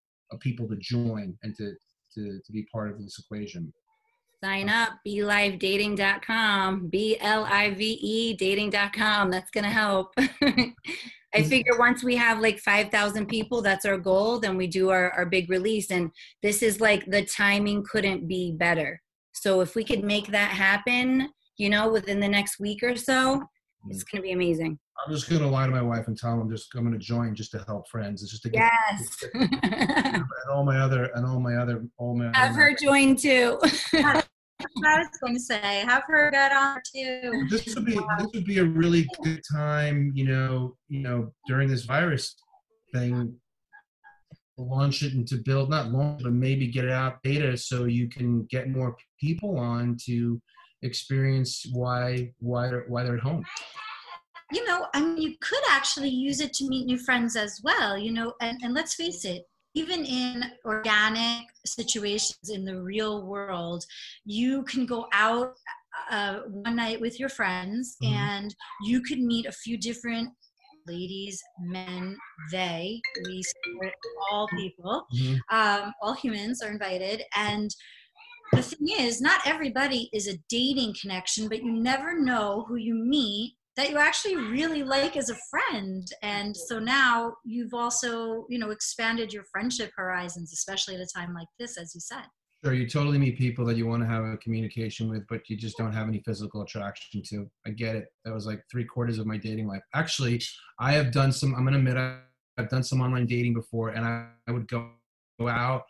people 0.41 0.69
to 0.69 0.77
join 0.77 1.37
and 1.43 1.55
to 1.57 1.75
to, 2.15 2.41
to 2.45 2.53
be 2.53 2.67
part 2.73 2.91
of 2.91 3.01
this 3.01 3.19
equation? 3.19 3.73
Sign 4.43 4.71
up, 4.71 4.93
blivedating.com, 5.07 6.89
B 6.89 7.19
L 7.21 7.45
I 7.45 7.75
V 7.75 7.99
E 8.01 8.35
dating.com. 8.35 9.31
That's 9.31 9.51
going 9.51 9.65
to 9.65 9.71
help. 9.71 10.15
I 11.35 11.43
figure 11.43 11.79
once 11.79 12.03
we 12.03 12.17
have 12.17 12.41
like 12.41 12.59
5,000 12.59 13.27
people, 13.27 13.61
that's 13.61 13.85
our 13.85 13.99
goal, 13.99 14.41
then 14.41 14.57
we 14.57 14.67
do 14.67 14.89
our, 14.89 15.11
our 15.13 15.27
big 15.27 15.51
release. 15.51 15.91
And 15.91 16.11
this 16.43 16.63
is 16.63 16.81
like 16.81 17.05
the 17.07 17.25
timing 17.25 17.85
couldn't 17.85 18.27
be 18.27 18.53
better. 18.53 19.01
So 19.33 19.61
if 19.61 19.75
we 19.75 19.85
could 19.85 20.03
make 20.03 20.29
that 20.29 20.51
happen, 20.51 21.29
you 21.57 21.69
know, 21.69 21.91
within 21.91 22.19
the 22.19 22.29
next 22.29 22.59
week 22.59 22.83
or 22.83 22.97
so, 22.97 23.37
mm-hmm. 23.37 23.91
it's 23.91 24.05
going 24.05 24.23
to 24.23 24.27
be 24.27 24.33
amazing. 24.33 24.79
I'm 25.07 25.15
just 25.15 25.31
gonna 25.31 25.49
lie 25.49 25.65
to 25.65 25.73
my 25.73 25.81
wife 25.81 26.09
and 26.09 26.19
tell 26.19 26.33
them 26.33 26.43
I'm 26.43 26.51
just 26.51 26.75
I'm 26.75 26.85
gonna 26.85 26.99
join 26.99 27.35
just 27.35 27.53
to 27.53 27.65
help 27.67 27.89
friends. 27.89 28.23
It's 28.23 28.31
just 28.31 28.43
to 28.43 28.51
get 28.51 28.71
Yes. 28.91 29.25
and 29.35 30.25
all 30.53 30.63
my 30.63 30.79
other 30.79 31.05
and 31.15 31.25
all 31.25 31.41
my 31.41 31.57
other 31.57 31.87
all 31.97 32.15
my. 32.15 32.31
have 32.35 32.55
her 32.55 32.75
join 32.75 33.17
too. 33.17 33.59
I 34.85 34.99
was 34.99 35.09
going 35.21 35.35
to 35.35 35.41
say, 35.41 35.85
have 35.87 36.05
her 36.07 36.31
get 36.31 36.53
on 36.53 36.81
too. 36.95 37.47
This 37.51 37.75
would 37.75 37.85
be 37.85 37.95
this 37.95 38.29
would 38.35 38.45
be 38.45 38.59
a 38.59 38.65
really 38.65 39.07
good 39.23 39.43
time, 39.51 40.13
you 40.15 40.27
know, 40.27 40.77
you 40.89 41.01
know, 41.01 41.33
during 41.47 41.69
this 41.69 41.85
virus 41.85 42.37
thing, 42.93 43.35
to 44.57 44.65
launch 44.65 45.03
it 45.03 45.15
and 45.15 45.27
to 45.29 45.37
build 45.37 45.71
not 45.71 45.91
launch, 45.91 46.23
but 46.23 46.33
maybe 46.33 46.67
get 46.67 46.85
it 46.85 46.91
out 46.91 47.23
beta 47.23 47.57
so 47.57 47.85
you 47.85 48.09
can 48.09 48.45
get 48.45 48.69
more 48.69 48.97
people 49.21 49.59
on 49.59 49.97
to 50.07 50.41
experience 50.83 51.67
why 51.73 52.33
why 52.39 52.69
they're 52.69 52.85
why 52.89 53.03
they're 53.03 53.17
at 53.17 53.23
home. 53.23 53.45
you 54.53 54.67
know, 54.67 54.87
I 54.95 55.01
mean, 55.01 55.19
you 55.19 55.35
could 55.41 55.63
actually 55.71 56.09
use 56.09 56.41
it 56.41 56.53
to 56.55 56.69
meet 56.69 56.87
new 56.87 56.99
friends 56.99 57.37
as 57.37 57.61
well, 57.63 57.97
you 57.97 58.13
know, 58.13 58.35
and, 58.41 58.59
and 58.63 58.75
let's 58.75 58.95
face 58.95 59.25
it, 59.25 59.45
even 59.75 60.05
in 60.05 60.45
organic 60.65 61.47
situations 61.65 62.51
in 62.51 62.65
the 62.65 62.81
real 62.83 63.27
world, 63.27 63.85
you 64.25 64.63
can 64.65 64.87
go 64.87 65.07
out 65.13 65.55
uh, 66.11 66.41
one 66.49 66.77
night 66.77 67.01
with 67.01 67.19
your 67.21 67.29
friends 67.29 67.97
Mhm. 68.03 68.13
and 68.13 68.55
you 68.83 69.01
could 69.03 69.21
meet 69.21 69.47
a 69.47 69.53
few 69.53 69.77
different 69.79 70.31
ladies, 70.87 71.41
men, 71.61 72.17
they, 72.51 73.01
we 73.27 73.43
support 73.43 73.95
all 74.31 74.49
people. 74.49 75.07
Um, 75.51 75.93
all 76.03 76.15
humans 76.15 76.63
are 76.63 76.71
invited. 76.71 77.23
And 77.37 77.71
the 78.53 78.63
thing 78.63 78.89
is 78.99 79.21
not 79.21 79.47
everybody 79.47 80.11
is 80.13 80.27
a 80.27 80.37
dating 80.49 80.95
connection 81.01 81.49
but 81.49 81.63
you 81.63 81.73
never 81.73 82.19
know 82.19 82.65
who 82.67 82.75
you 82.77 82.95
meet 82.95 83.55
that 83.81 83.89
you 83.89 83.97
actually 83.97 84.37
really 84.37 84.83
like 84.83 85.17
as 85.17 85.31
a 85.31 85.37
friend 85.49 86.07
and 86.23 86.55
so 86.55 86.79
now 86.79 87.35
you've 87.47 87.73
also 87.73 88.45
you 88.51 88.59
know 88.59 88.69
expanded 88.69 89.33
your 89.33 89.45
friendship 89.45 89.91
horizons 89.97 90.53
especially 90.53 90.95
at 90.95 91.01
a 91.01 91.07
time 91.07 91.33
like 91.33 91.49
this 91.59 91.79
as 91.79 91.95
you 91.95 92.01
said 92.01 92.25
Sure, 92.63 92.75
you 92.75 92.87
totally 92.87 93.17
meet 93.17 93.39
people 93.39 93.65
that 93.65 93.79
you 93.79 93.87
want 93.87 94.03
to 94.03 94.07
have 94.07 94.23
a 94.23 94.37
communication 94.37 95.09
with, 95.09 95.27
but 95.29 95.49
you 95.49 95.57
just 95.57 95.79
don't 95.79 95.95
have 95.95 96.09
any 96.09 96.21
physical 96.27 96.61
attraction 96.61 97.23
to. 97.31 97.51
I 97.67 97.71
get 97.71 97.97
it. 97.97 98.09
That 98.27 98.35
was 98.35 98.45
like 98.45 98.63
three 98.71 98.85
quarters 98.85 99.19
of 99.19 99.25
my 99.25 99.39
dating 99.39 99.67
life. 99.67 99.81
Actually, 99.95 100.43
I 100.79 100.93
have 100.93 101.11
done 101.11 101.33
some. 101.33 101.55
I'm 101.55 101.65
gonna 101.65 101.79
admit, 101.79 101.97
I've 101.97 102.69
done 102.69 102.83
some 102.83 103.01
online 103.01 103.25
dating 103.25 103.55
before, 103.55 103.89
and 103.89 104.05
I, 104.05 104.27
I 104.47 104.53
would 104.53 104.69
go, 104.69 104.91
go 105.39 105.49
out, 105.49 105.85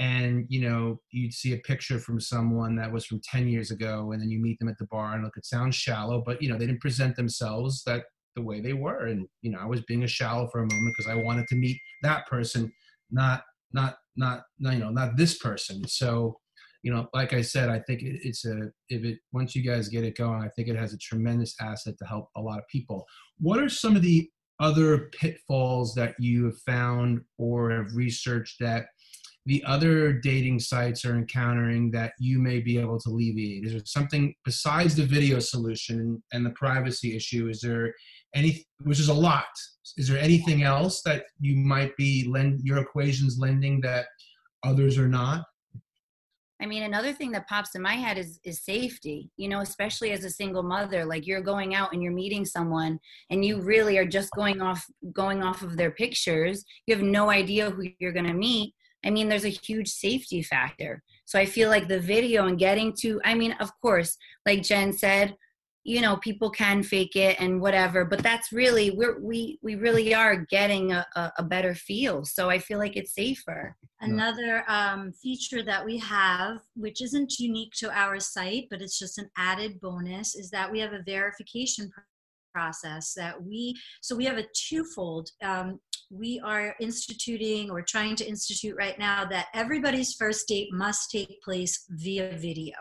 and 0.00 0.46
you 0.48 0.62
know, 0.62 0.98
you'd 1.10 1.34
see 1.34 1.52
a 1.52 1.58
picture 1.58 1.98
from 1.98 2.18
someone 2.18 2.74
that 2.76 2.90
was 2.90 3.04
from 3.04 3.20
10 3.22 3.46
years 3.48 3.70
ago, 3.70 4.12
and 4.12 4.20
then 4.20 4.30
you 4.30 4.40
meet 4.40 4.58
them 4.58 4.70
at 4.70 4.78
the 4.78 4.86
bar, 4.86 5.12
and 5.12 5.22
look, 5.22 5.36
it 5.36 5.44
sounds 5.44 5.76
shallow, 5.76 6.22
but 6.24 6.40
you 6.42 6.48
know, 6.48 6.56
they 6.56 6.66
didn't 6.66 6.80
present 6.80 7.14
themselves 7.16 7.82
that 7.84 8.04
the 8.34 8.42
way 8.42 8.60
they 8.60 8.72
were, 8.72 9.08
and 9.08 9.26
you 9.42 9.50
know, 9.52 9.58
I 9.60 9.66
was 9.66 9.82
being 9.82 10.04
a 10.04 10.08
shallow 10.08 10.48
for 10.48 10.60
a 10.60 10.66
moment 10.66 10.94
because 10.96 11.12
I 11.12 11.22
wanted 11.22 11.46
to 11.48 11.54
meet 11.54 11.78
that 12.02 12.26
person, 12.26 12.72
not 13.10 13.42
not 13.74 13.98
not 14.16 14.44
you 14.58 14.78
know 14.78 14.90
not 14.90 15.18
this 15.18 15.36
person. 15.38 15.86
So 15.86 16.40
you 16.82 16.90
know 16.90 17.06
like 17.12 17.34
i 17.34 17.42
said 17.42 17.68
i 17.68 17.78
think 17.78 18.00
it, 18.00 18.18
it's 18.22 18.46
a 18.46 18.70
if 18.88 19.04
it 19.04 19.18
once 19.32 19.54
you 19.54 19.62
guys 19.62 19.90
get 19.90 20.02
it 20.02 20.16
going 20.16 20.42
i 20.42 20.48
think 20.56 20.66
it 20.66 20.76
has 20.76 20.94
a 20.94 20.98
tremendous 20.98 21.54
asset 21.60 21.94
to 21.98 22.06
help 22.06 22.30
a 22.36 22.40
lot 22.40 22.58
of 22.58 22.66
people. 22.68 23.04
What 23.38 23.60
are 23.60 23.68
some 23.68 23.96
of 23.96 24.02
the 24.02 24.30
other 24.60 25.10
pitfalls 25.18 25.94
that 25.94 26.14
you 26.18 26.44
have 26.44 26.58
found 26.66 27.22
or 27.38 27.70
have 27.70 27.94
researched 27.94 28.60
that 28.60 28.86
the 29.46 29.62
other 29.66 30.12
dating 30.12 30.58
sites 30.58 31.04
are 31.04 31.16
encountering 31.16 31.90
that 31.90 32.12
you 32.18 32.38
may 32.38 32.60
be 32.60 32.78
able 32.78 32.98
to 32.98 33.10
alleviate 33.10 33.64
is 33.64 33.72
there 33.72 33.80
something 33.84 34.34
besides 34.44 34.94
the 34.94 35.04
video 35.04 35.38
solution 35.38 36.22
and 36.32 36.44
the 36.44 36.50
privacy 36.50 37.16
issue 37.16 37.48
is 37.48 37.60
there 37.60 37.92
any 38.34 38.64
which 38.84 39.00
is 39.00 39.08
a 39.08 39.14
lot 39.14 39.46
is 39.96 40.08
there 40.08 40.18
anything 40.18 40.62
else 40.62 41.02
that 41.02 41.24
you 41.40 41.56
might 41.56 41.96
be 41.96 42.28
lend 42.30 42.60
your 42.62 42.78
equations 42.78 43.38
lending 43.38 43.80
that 43.80 44.06
others 44.64 44.98
are 44.98 45.08
not 45.08 45.44
I 46.62 46.66
mean, 46.66 46.82
another 46.82 47.14
thing 47.14 47.32
that 47.32 47.48
pops 47.48 47.74
in 47.74 47.80
my 47.80 47.94
head 47.94 48.18
is 48.18 48.38
is 48.44 48.62
safety. 48.62 49.30
You 49.38 49.48
know, 49.48 49.60
especially 49.60 50.12
as 50.12 50.24
a 50.24 50.30
single 50.30 50.62
mother, 50.62 51.06
like 51.06 51.26
you're 51.26 51.40
going 51.40 51.74
out 51.74 51.94
and 51.94 52.02
you're 52.02 52.12
meeting 52.12 52.44
someone, 52.44 52.98
and 53.30 53.42
you 53.44 53.62
really 53.62 53.96
are 53.96 54.04
just 54.04 54.30
going 54.32 54.60
off 54.60 54.84
going 55.14 55.42
off 55.42 55.62
of 55.62 55.78
their 55.78 55.90
pictures. 55.90 56.62
You 56.86 56.94
have 56.94 57.02
no 57.02 57.30
idea 57.30 57.70
who 57.70 57.84
you're 57.98 58.12
going 58.12 58.26
to 58.26 58.34
meet. 58.34 58.74
I 59.04 59.10
mean, 59.10 59.28
there's 59.28 59.44
a 59.44 59.48
huge 59.48 59.88
safety 59.88 60.42
factor. 60.42 61.02
So 61.24 61.38
I 61.38 61.46
feel 61.46 61.68
like 61.68 61.88
the 61.88 62.00
video 62.00 62.46
and 62.46 62.58
getting 62.58 62.92
to, 63.00 63.20
I 63.24 63.34
mean, 63.34 63.52
of 63.60 63.70
course, 63.80 64.16
like 64.46 64.62
Jenn 64.62 64.92
said, 64.92 65.36
you 65.82 66.02
know, 66.02 66.16
people 66.18 66.50
can 66.50 66.82
fake 66.82 67.16
it 67.16 67.40
and 67.40 67.60
whatever, 67.60 68.04
but 68.04 68.22
that's 68.22 68.52
really 68.52 68.90
we're 68.90 69.18
we 69.18 69.58
we 69.62 69.76
really 69.76 70.14
are 70.14 70.44
getting 70.50 70.92
a, 70.92 71.06
a, 71.16 71.32
a 71.38 71.42
better 71.42 71.74
feel. 71.74 72.24
So 72.24 72.50
I 72.50 72.58
feel 72.58 72.78
like 72.78 72.96
it's 72.96 73.14
safer. 73.14 73.74
Another 74.02 74.64
um, 74.68 75.12
feature 75.12 75.62
that 75.62 75.84
we 75.84 75.96
have, 75.98 76.58
which 76.74 77.00
isn't 77.00 77.38
unique 77.38 77.72
to 77.78 77.90
our 77.90 78.20
site, 78.20 78.66
but 78.70 78.82
it's 78.82 78.98
just 78.98 79.18
an 79.18 79.30
added 79.38 79.80
bonus, 79.80 80.34
is 80.34 80.50
that 80.50 80.70
we 80.70 80.80
have 80.80 80.92
a 80.92 81.02
verification 81.02 81.90
pr- 81.90 82.00
process 82.52 83.14
that 83.14 83.42
we, 83.42 83.74
so 84.02 84.16
we 84.16 84.24
have 84.24 84.38
a 84.38 84.46
twofold. 84.54 85.30
Um, 85.42 85.80
we 86.10 86.40
are 86.44 86.74
instituting 86.80 87.70
or 87.70 87.82
trying 87.82 88.16
to 88.16 88.28
institute 88.28 88.76
right 88.76 88.98
now 88.98 89.24
that 89.24 89.46
everybody's 89.54 90.14
first 90.14 90.48
date 90.48 90.68
must 90.72 91.10
take 91.10 91.40
place 91.42 91.86
via 91.90 92.36
video 92.36 92.74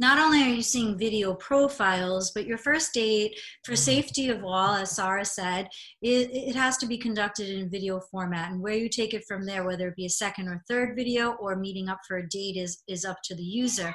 not 0.00 0.18
only 0.18 0.42
are 0.42 0.48
you 0.48 0.62
seeing 0.62 0.96
video 0.96 1.34
profiles, 1.34 2.30
but 2.30 2.46
your 2.46 2.56
first 2.56 2.94
date, 2.94 3.38
for 3.64 3.72
mm-hmm. 3.72 3.78
safety 3.78 4.30
of 4.30 4.42
all, 4.42 4.74
as 4.74 4.92
Sarra 4.92 5.26
said, 5.26 5.68
it, 6.00 6.30
it 6.32 6.56
has 6.56 6.78
to 6.78 6.86
be 6.86 6.96
conducted 6.96 7.50
in 7.50 7.68
video 7.68 8.00
format. 8.10 8.50
And 8.50 8.62
where 8.62 8.74
you 8.74 8.88
take 8.88 9.12
it 9.12 9.26
from 9.28 9.44
there, 9.44 9.62
whether 9.62 9.88
it 9.88 9.96
be 9.96 10.06
a 10.06 10.10
second 10.10 10.48
or 10.48 10.62
third 10.66 10.96
video 10.96 11.32
or 11.32 11.54
meeting 11.54 11.90
up 11.90 11.98
for 12.08 12.16
a 12.16 12.28
date, 12.28 12.56
is, 12.56 12.82
is 12.88 13.04
up 13.04 13.18
to 13.24 13.34
the 13.34 13.42
user. 13.42 13.94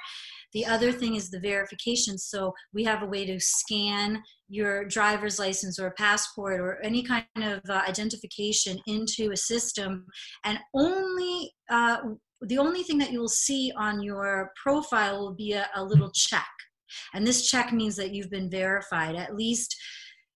The 0.56 0.66
other 0.66 0.92
thing 0.92 1.16
is 1.16 1.30
the 1.30 1.40
verification. 1.40 2.18
So 2.18 2.54
we 2.74 2.84
have 2.86 3.04
a 3.04 3.08
way 3.08 3.26
to 3.26 3.40
scan 3.40 4.24
your 4.48 4.86
driver's 4.86 5.38
license 5.38 5.78
or 5.78 5.92
passport 5.92 6.62
or 6.62 6.82
any 6.82 7.04
kind 7.04 7.26
of 7.36 7.60
uh, 7.70 7.82
identification 7.88 8.80
into 8.88 9.32
a 9.32 9.38
system, 9.38 10.08
and 10.46 10.58
only 10.74 11.54
uh, 11.70 11.98
the 12.42 12.58
only 12.58 12.84
thing 12.84 12.98
that 13.00 13.12
you 13.12 13.20
will 13.20 13.28
see 13.28 13.72
on 13.78 14.02
your 14.02 14.52
profile 14.62 15.20
will 15.20 15.36
be 15.36 15.54
a, 15.54 15.68
a 15.76 15.84
little 15.84 16.12
check. 16.12 16.48
And 17.14 17.28
this 17.28 17.50
check 17.50 17.74
means 17.74 17.96
that 17.98 18.14
you've 18.14 18.30
been 18.30 18.50
verified. 18.50 19.16
At 19.16 19.36
least, 19.36 19.76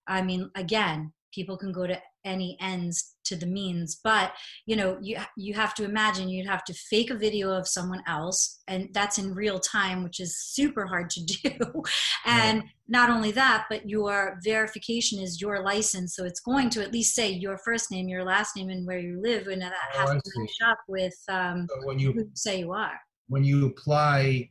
I 0.07 0.21
mean, 0.21 0.49
again, 0.55 1.13
people 1.33 1.57
can 1.57 1.71
go 1.71 1.85
to 1.87 1.99
any 2.25 2.57
ends 2.59 3.15
to 3.23 3.35
the 3.35 3.45
means 3.45 3.99
but 4.03 4.33
you 4.65 4.75
know 4.75 4.97
you 5.01 5.17
you 5.37 5.53
have 5.53 5.73
to 5.73 5.85
imagine 5.85 6.27
you'd 6.27 6.45
have 6.47 6.63
to 6.65 6.73
fake 6.73 7.09
a 7.11 7.15
video 7.15 7.49
of 7.51 7.67
someone 7.67 8.01
else 8.07 8.61
and 8.67 8.89
that's 8.93 9.17
in 9.17 9.33
real 9.33 9.57
time 9.59 10.03
which 10.03 10.19
is 10.19 10.37
super 10.37 10.85
hard 10.85 11.09
to 11.09 11.23
do. 11.43 11.83
And 12.25 12.63
not 12.89 13.09
only 13.09 13.31
that 13.31 13.67
but 13.69 13.87
your 13.87 14.37
verification 14.43 15.19
is 15.21 15.39
your 15.39 15.63
license 15.63 16.15
so 16.15 16.25
it's 16.25 16.41
going 16.41 16.69
to 16.71 16.81
at 16.81 16.91
least 16.91 17.15
say 17.15 17.29
your 17.31 17.57
first 17.63 17.89
name 17.91 18.09
your 18.09 18.25
last 18.25 18.55
name 18.57 18.69
and 18.69 18.85
where 18.85 18.99
you 18.99 19.21
live 19.21 19.47
and 19.47 19.61
that 19.61 19.73
Oh, 19.95 19.99
has 19.99 20.09
I 20.09 20.13
to 20.15 20.21
match 20.37 20.57
up 20.71 20.79
with 20.89 21.15
um, 21.29 21.67
so 21.69 21.87
when 21.87 21.99
you 21.99 22.11
who 22.11 22.19
you 22.21 22.29
say 22.33 22.59
you 22.59 22.73
are. 22.73 22.99
when 23.27 23.43
you 23.43 23.67
apply 23.67 24.49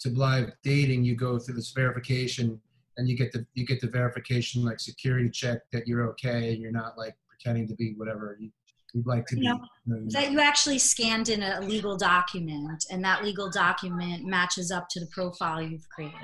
to 0.00 0.10
live 0.10 0.50
dating 0.62 1.04
you 1.04 1.14
go 1.16 1.38
through 1.38 1.54
this 1.54 1.70
verification 1.70 2.60
and 2.96 3.08
you 3.08 3.16
get 3.16 3.32
the 3.32 3.46
you 3.54 3.66
get 3.66 3.80
the 3.80 3.88
verification 3.88 4.64
like 4.64 4.80
security 4.80 5.30
check 5.30 5.60
that 5.72 5.86
you're 5.86 6.08
okay 6.08 6.52
and 6.52 6.62
you're 6.62 6.72
not 6.72 6.96
like 6.96 7.16
pretending 7.28 7.66
to 7.68 7.74
be 7.74 7.94
whatever 7.96 8.36
you, 8.40 8.50
you'd 8.94 9.06
like 9.06 9.26
to 9.26 9.36
be 9.36 9.42
You 9.42 9.54
know, 9.54 9.60
you're 9.86 10.08
that 10.10 10.30
you 10.30 10.40
actually 10.40 10.78
scanned 10.78 11.28
in 11.28 11.42
a 11.42 11.60
legal 11.60 11.96
document 11.96 12.84
and 12.90 13.04
that 13.04 13.24
legal 13.24 13.50
document 13.50 14.24
matches 14.24 14.70
up 14.70 14.88
to 14.90 15.00
the 15.00 15.06
profile 15.06 15.60
you've 15.62 15.88
created 15.88 16.18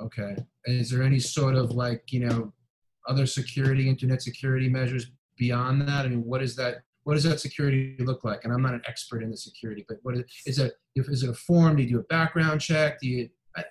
Okay. 0.00 0.36
Is 0.64 0.90
there 0.90 1.02
any 1.02 1.18
sort 1.18 1.56
of 1.56 1.72
like, 1.72 2.12
you 2.12 2.20
know, 2.20 2.52
other 3.08 3.26
security, 3.26 3.88
internet 3.88 4.22
security 4.22 4.68
measures 4.68 5.10
beyond 5.36 5.82
that? 5.82 6.04
I 6.04 6.08
mean, 6.08 6.24
what 6.24 6.42
is 6.42 6.54
that? 6.56 6.82
what 7.08 7.14
does 7.14 7.24
that 7.24 7.40
security 7.40 7.96
look 8.00 8.22
like? 8.22 8.44
And 8.44 8.52
I'm 8.52 8.60
not 8.60 8.74
an 8.74 8.82
expert 8.86 9.22
in 9.22 9.30
the 9.30 9.36
security, 9.36 9.82
but 9.88 9.96
what 10.02 10.14
is, 10.14 10.24
is 10.44 10.58
it? 10.58 10.74
If 10.94 11.08
is 11.08 11.22
it 11.22 11.30
a 11.30 11.32
form? 11.32 11.76
Do 11.76 11.82
you 11.82 11.88
do 11.88 11.98
a 12.00 12.02
background 12.02 12.60
check? 12.60 13.00
Do 13.00 13.08
you? 13.08 13.30
I, 13.56 13.64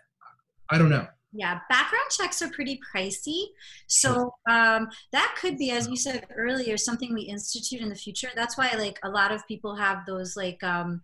I 0.71 0.79
don't 0.79 0.89
know. 0.89 1.05
Yeah, 1.33 1.59
background 1.69 2.09
checks 2.09 2.41
are 2.41 2.49
pretty 2.49 2.79
pricey. 2.93 3.47
So 3.87 4.33
um, 4.49 4.87
that 5.11 5.35
could 5.39 5.57
be, 5.57 5.71
as 5.71 5.87
you 5.87 5.97
said 5.97 6.25
earlier, 6.35 6.77
something 6.77 7.13
we 7.13 7.23
institute 7.23 7.81
in 7.81 7.89
the 7.89 7.95
future. 7.95 8.29
That's 8.35 8.57
why, 8.57 8.71
like, 8.77 8.97
a 9.03 9.09
lot 9.09 9.31
of 9.31 9.45
people 9.47 9.75
have 9.75 10.05
those, 10.05 10.35
like, 10.35 10.63
um, 10.63 11.01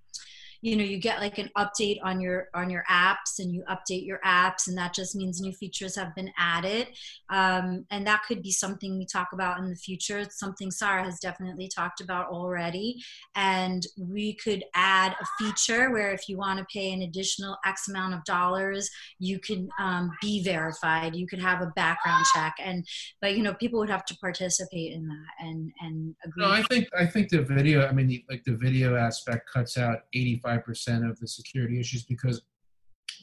you 0.63 0.78
know 0.78 0.84
you 0.84 0.97
get 0.97 1.19
like 1.19 1.38
an 1.38 1.49
update 1.58 1.97
on 2.04 2.21
your 2.21 2.47
on 2.54 2.69
your 2.69 2.86
apps 2.89 3.39
and 3.39 3.54
you 3.54 3.63
update 3.69 4.06
your 4.06 4.19
apps 4.26 4.67
and 4.67 4.78
that 4.78 4.93
just 4.93 5.13
means 5.13 5.41
new 5.41 5.52
features 5.52 5.93
have 5.97 6.15
been 6.15 6.32
added. 6.38 6.88
Um, 7.30 7.86
and 7.91 8.08
that 8.08 8.23
could 8.26 8.41
be 8.41 8.52
something 8.52 8.97
we 8.97 9.06
talk 9.06 9.34
about 9.34 9.60
in 9.60 9.69
the 9.69 9.76
future. 9.76 10.19
It's 10.19 10.39
something 10.39 10.71
sarra 10.71 11.04
has 11.04 11.19
definitely 11.19 11.67
talked 11.67 11.99
about 11.99 12.28
already. 12.28 13.04
And 13.36 13.86
we 13.99 14.36
could 14.36 14.63
add 14.73 15.15
a 15.19 15.26
feature 15.38 15.91
where 15.91 16.13
if 16.13 16.30
you 16.30 16.38
want 16.38 16.60
to 16.60 16.65
pay 16.73 16.93
an 16.93 17.02
additional 17.02 17.58
x 17.65 17.89
amount 17.89 18.13
of 18.13 18.23
dollars 18.23 18.89
you 19.19 19.39
can 19.39 19.67
um, 19.80 20.12
be 20.21 20.43
verified. 20.43 21.13
You 21.13 21.28
could 21.28 21.39
have 21.39 21.62
a 21.62 21.73
background 21.76 22.23
check. 22.34 22.56
And 22.60 22.88
but 23.21 23.36
you 23.36 23.43
know 23.43 23.54
people 23.54 23.80
would 23.80 23.89
have 23.89 24.06
to 24.06 24.17
participate 24.19 24.93
in 24.93 25.08
that 25.08 25.45
and 25.45 25.71
and 25.82 26.15
agree 26.23 26.45
no 26.45 26.52
i 26.52 26.63
think 26.63 26.88
i 26.97 27.06
think 27.06 27.30
the 27.30 27.41
video 27.41 27.86
i 27.88 27.91
mean 27.91 28.23
like 28.30 28.43
the 28.45 28.56
video 28.56 28.95
aspect 28.95 29.49
cuts 29.52 29.78
out 29.78 29.99
85 30.13 30.52
percent 30.57 31.05
of 31.05 31.19
the 31.19 31.27
security 31.27 31.79
issues 31.79 32.03
because, 32.03 32.41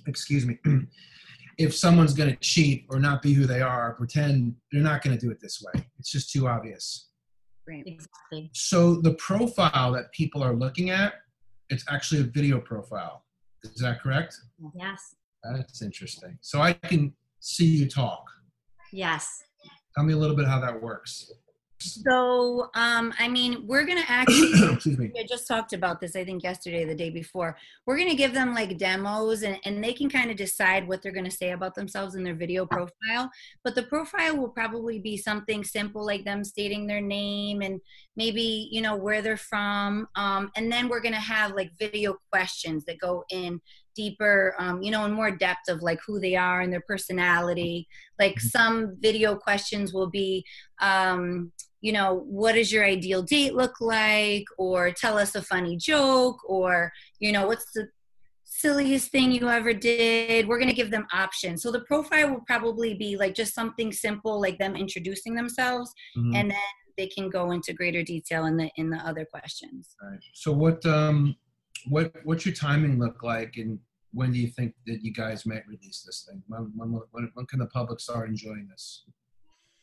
excuse 0.07 0.47
me, 0.47 0.59
if 1.59 1.75
someone's 1.75 2.15
going 2.15 2.31
to 2.31 2.37
cheat 2.37 2.87
or 2.89 2.99
not 2.99 3.23
be 3.23 3.33
who 3.33 3.47
they 3.47 3.61
are, 3.61 3.95
pretend 3.95 4.55
they're 4.73 4.83
not 4.83 5.03
going 5.03 5.17
to 5.17 5.21
do 5.21 5.31
it 5.31 5.41
this 5.41 5.63
way. 5.63 5.85
It's 5.99 6.11
just 6.11 6.31
too 6.33 6.49
obvious. 6.49 7.09
Right. 7.69 7.85
Exactly. 7.87 8.51
So 8.55 8.97
the 8.97 9.15
profile 9.15 9.93
that 9.93 10.11
people 10.13 10.43
are 10.43 10.55
looking 10.55 10.91
at, 10.91 11.15
it's 11.69 11.85
actually 11.89 12.23
a 12.23 12.25
video 12.25 12.61
profile. 12.61 13.25
Is 13.63 13.83
that 13.83 14.01
correct? 14.01 14.37
Yes. 14.75 15.15
That's 15.45 15.83
interesting. 15.83 16.39
So 16.41 16.61
I 16.61 16.73
can 16.73 17.13
see 17.41 17.67
you 17.67 17.89
talk. 17.89 18.25
Yes. 18.93 19.43
Tell 19.97 20.05
me 20.05 20.15
a 20.15 20.17
little 20.17 20.37
bit 20.37 20.47
how 20.47 20.61
that 20.61 20.81
works. 20.81 21.31
So, 21.81 22.71
um, 22.75 23.13
I 23.19 23.29
mean, 23.29 23.67
we're 23.67 23.85
gonna 23.85 24.05
actually. 24.09 24.73
Excuse 24.75 24.99
me. 24.99 25.11
I 25.19 25.25
just 25.29 25.49
talked 25.49 25.73
about 25.73 26.01
this. 26.01 26.15
I 26.15 26.25
think 26.25 26.43
yesterday, 26.43 26.85
the 26.85 26.95
day 26.95 27.11
before. 27.11 27.57
We're 27.87 27.99
gonna 27.99 28.15
give 28.15 28.35
them 28.35 28.55
like 28.55 28.79
demos, 28.79 29.43
and 29.43 29.59
and 29.65 29.83
they 29.83 29.93
can 29.93 30.09
kind 30.09 30.31
of 30.31 30.37
decide 30.37 30.87
what 30.87 31.03
they're 31.03 31.13
gonna 31.13 31.31
say 31.31 31.53
about 31.53 31.75
themselves 31.75 32.15
in 32.15 32.23
their 32.23 32.35
video 32.35 32.67
profile. 32.67 33.31
But 33.65 33.75
the 33.75 33.85
profile 33.85 34.37
will 34.37 34.51
probably 34.51 34.99
be 34.99 35.17
something 35.17 35.65
simple, 35.65 36.05
like 36.05 36.25
them 36.25 36.45
stating 36.45 36.87
their 36.87 37.01
name 37.01 37.63
and 37.63 37.81
maybe 38.17 38.69
you 38.71 38.83
know 38.83 38.97
where 38.97 39.23
they're 39.23 39.37
from. 39.37 40.07
Um, 40.17 40.51
and 40.57 40.71
then 40.71 40.89
we're 40.89 41.01
gonna 41.01 41.17
have 41.17 41.53
like 41.53 41.71
video 41.79 42.17
questions 42.31 42.85
that 42.85 42.99
go 42.99 43.25
in 43.31 43.61
deeper 44.03 44.55
um, 44.59 44.83
you 44.83 44.91
know 44.91 45.05
and 45.05 45.15
more 45.15 45.31
depth 45.31 45.69
of 45.69 45.83
like 45.83 46.01
who 46.07 46.21
they 46.21 46.35
are 46.35 46.61
and 46.63 46.73
their 46.73 46.85
personality 46.93 47.87
like 48.19 48.37
mm-hmm. 48.37 48.49
some 48.57 48.97
video 49.01 49.37
questions 49.37 49.93
will 49.93 50.11
be 50.11 50.45
um, 50.81 51.53
you 51.81 51.93
know, 51.93 52.25
what 52.27 52.55
does 52.55 52.73
your 52.73 52.85
ideal 52.85 53.23
date 53.23 53.55
look 53.55 53.81
like? 53.81 54.45
Or 54.59 54.91
tell 54.91 55.19
us 55.19 55.35
a 55.35 55.43
funny 55.43 55.77
joke, 55.77 56.39
or, 56.49 56.93
you 57.19 57.33
know, 57.33 57.47
what's 57.47 57.73
the 57.73 57.89
silliest 58.45 59.11
thing 59.11 59.33
you 59.33 59.49
ever 59.49 59.73
did? 59.73 60.47
We're 60.47 60.59
going 60.59 60.69
to 60.69 60.75
give 60.75 60.91
them 60.91 61.07
options. 61.13 61.63
So 61.63 61.71
the 61.71 61.81
profile 61.81 62.31
will 62.31 62.45
probably 62.47 62.95
be 62.95 63.17
like 63.17 63.35
just 63.35 63.55
something 63.55 63.93
simple, 63.93 64.41
like 64.41 64.59
them 64.59 64.77
introducing 64.77 65.35
themselves, 65.35 65.93
mm-hmm. 66.17 66.37
and 66.37 66.51
then 66.51 66.59
they 66.99 67.07
can 67.07 67.31
go 67.31 67.53
into 67.53 67.73
greater 67.73 68.03
detail 68.03 68.45
in 68.45 68.57
the 68.57 68.71
in 68.77 68.91
the 68.91 68.99
other 68.99 69.25
questions. 69.25 69.97
Right. 70.03 70.21
So 70.35 70.53
what 70.53 70.85
um 70.85 71.37
what 71.89 72.13
what's 72.25 72.45
your 72.45 72.55
timing 72.55 72.99
look 72.99 73.23
like 73.23 73.55
and 73.57 73.79
when 74.13 74.33
do 74.33 74.39
you 74.39 74.49
think 74.49 74.75
that 74.87 75.03
you 75.03 75.13
guys 75.13 75.47
might 75.47 75.67
release 75.67 76.03
this 76.05 76.27
thing? 76.29 76.43
When, 76.49 76.73
when, 76.77 77.01
when, 77.13 77.31
when 77.35 77.47
can 77.47 77.61
the 77.61 77.67
public 77.67 78.01
start 78.01 78.29
enjoying 78.29 78.69
this? 78.69 79.05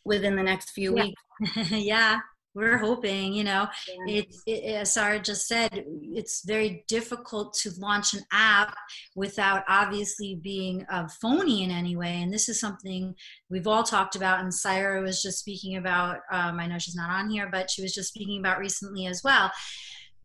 within 0.08 0.36
the 0.36 0.44
next 0.44 0.72
few 0.72 0.96
yeah. 0.96 1.04
weeks. 1.04 1.72
yeah, 1.72 2.20
we're 2.56 2.78
hoping. 2.78 3.34
You 3.34 3.44
know, 3.44 3.68
yeah. 3.88 4.16
it's 4.16 4.42
it, 4.48 4.64
as 4.64 4.94
Sarra 4.94 5.20
just 5.20 5.48
said, 5.48 5.70
it's 6.02 6.44
very 6.46 6.84
difficult 6.88 7.54
to 7.62 7.72
launch 7.78 8.14
an 8.14 8.22
app 8.32 8.76
without 9.16 9.64
obviously 9.68 10.40
being 10.42 10.86
uh, 10.90 11.08
phony 11.22 11.64
in 11.64 11.70
any 11.70 11.96
way. 11.96 12.22
And 12.22 12.34
this 12.34 12.50
is 12.50 12.60
something 12.60 13.14
we've 13.52 13.68
all 13.68 13.84
talked 13.84 14.16
about. 14.16 14.40
And 14.40 14.54
Sarra 14.54 15.02
was 15.02 15.22
just 15.22 15.40
speaking 15.40 15.76
about. 15.76 16.20
Um, 16.32 16.60
I 16.60 16.66
know 16.66 16.80
she's 16.80 16.96
not 16.96 17.12
on 17.12 17.30
here, 17.30 17.50
but 17.52 17.70
she 17.70 17.84
was 17.84 17.94
just 17.94 18.10
speaking 18.10 18.40
about 18.40 18.60
recently 18.60 19.06
as 19.06 19.22
well 19.24 19.52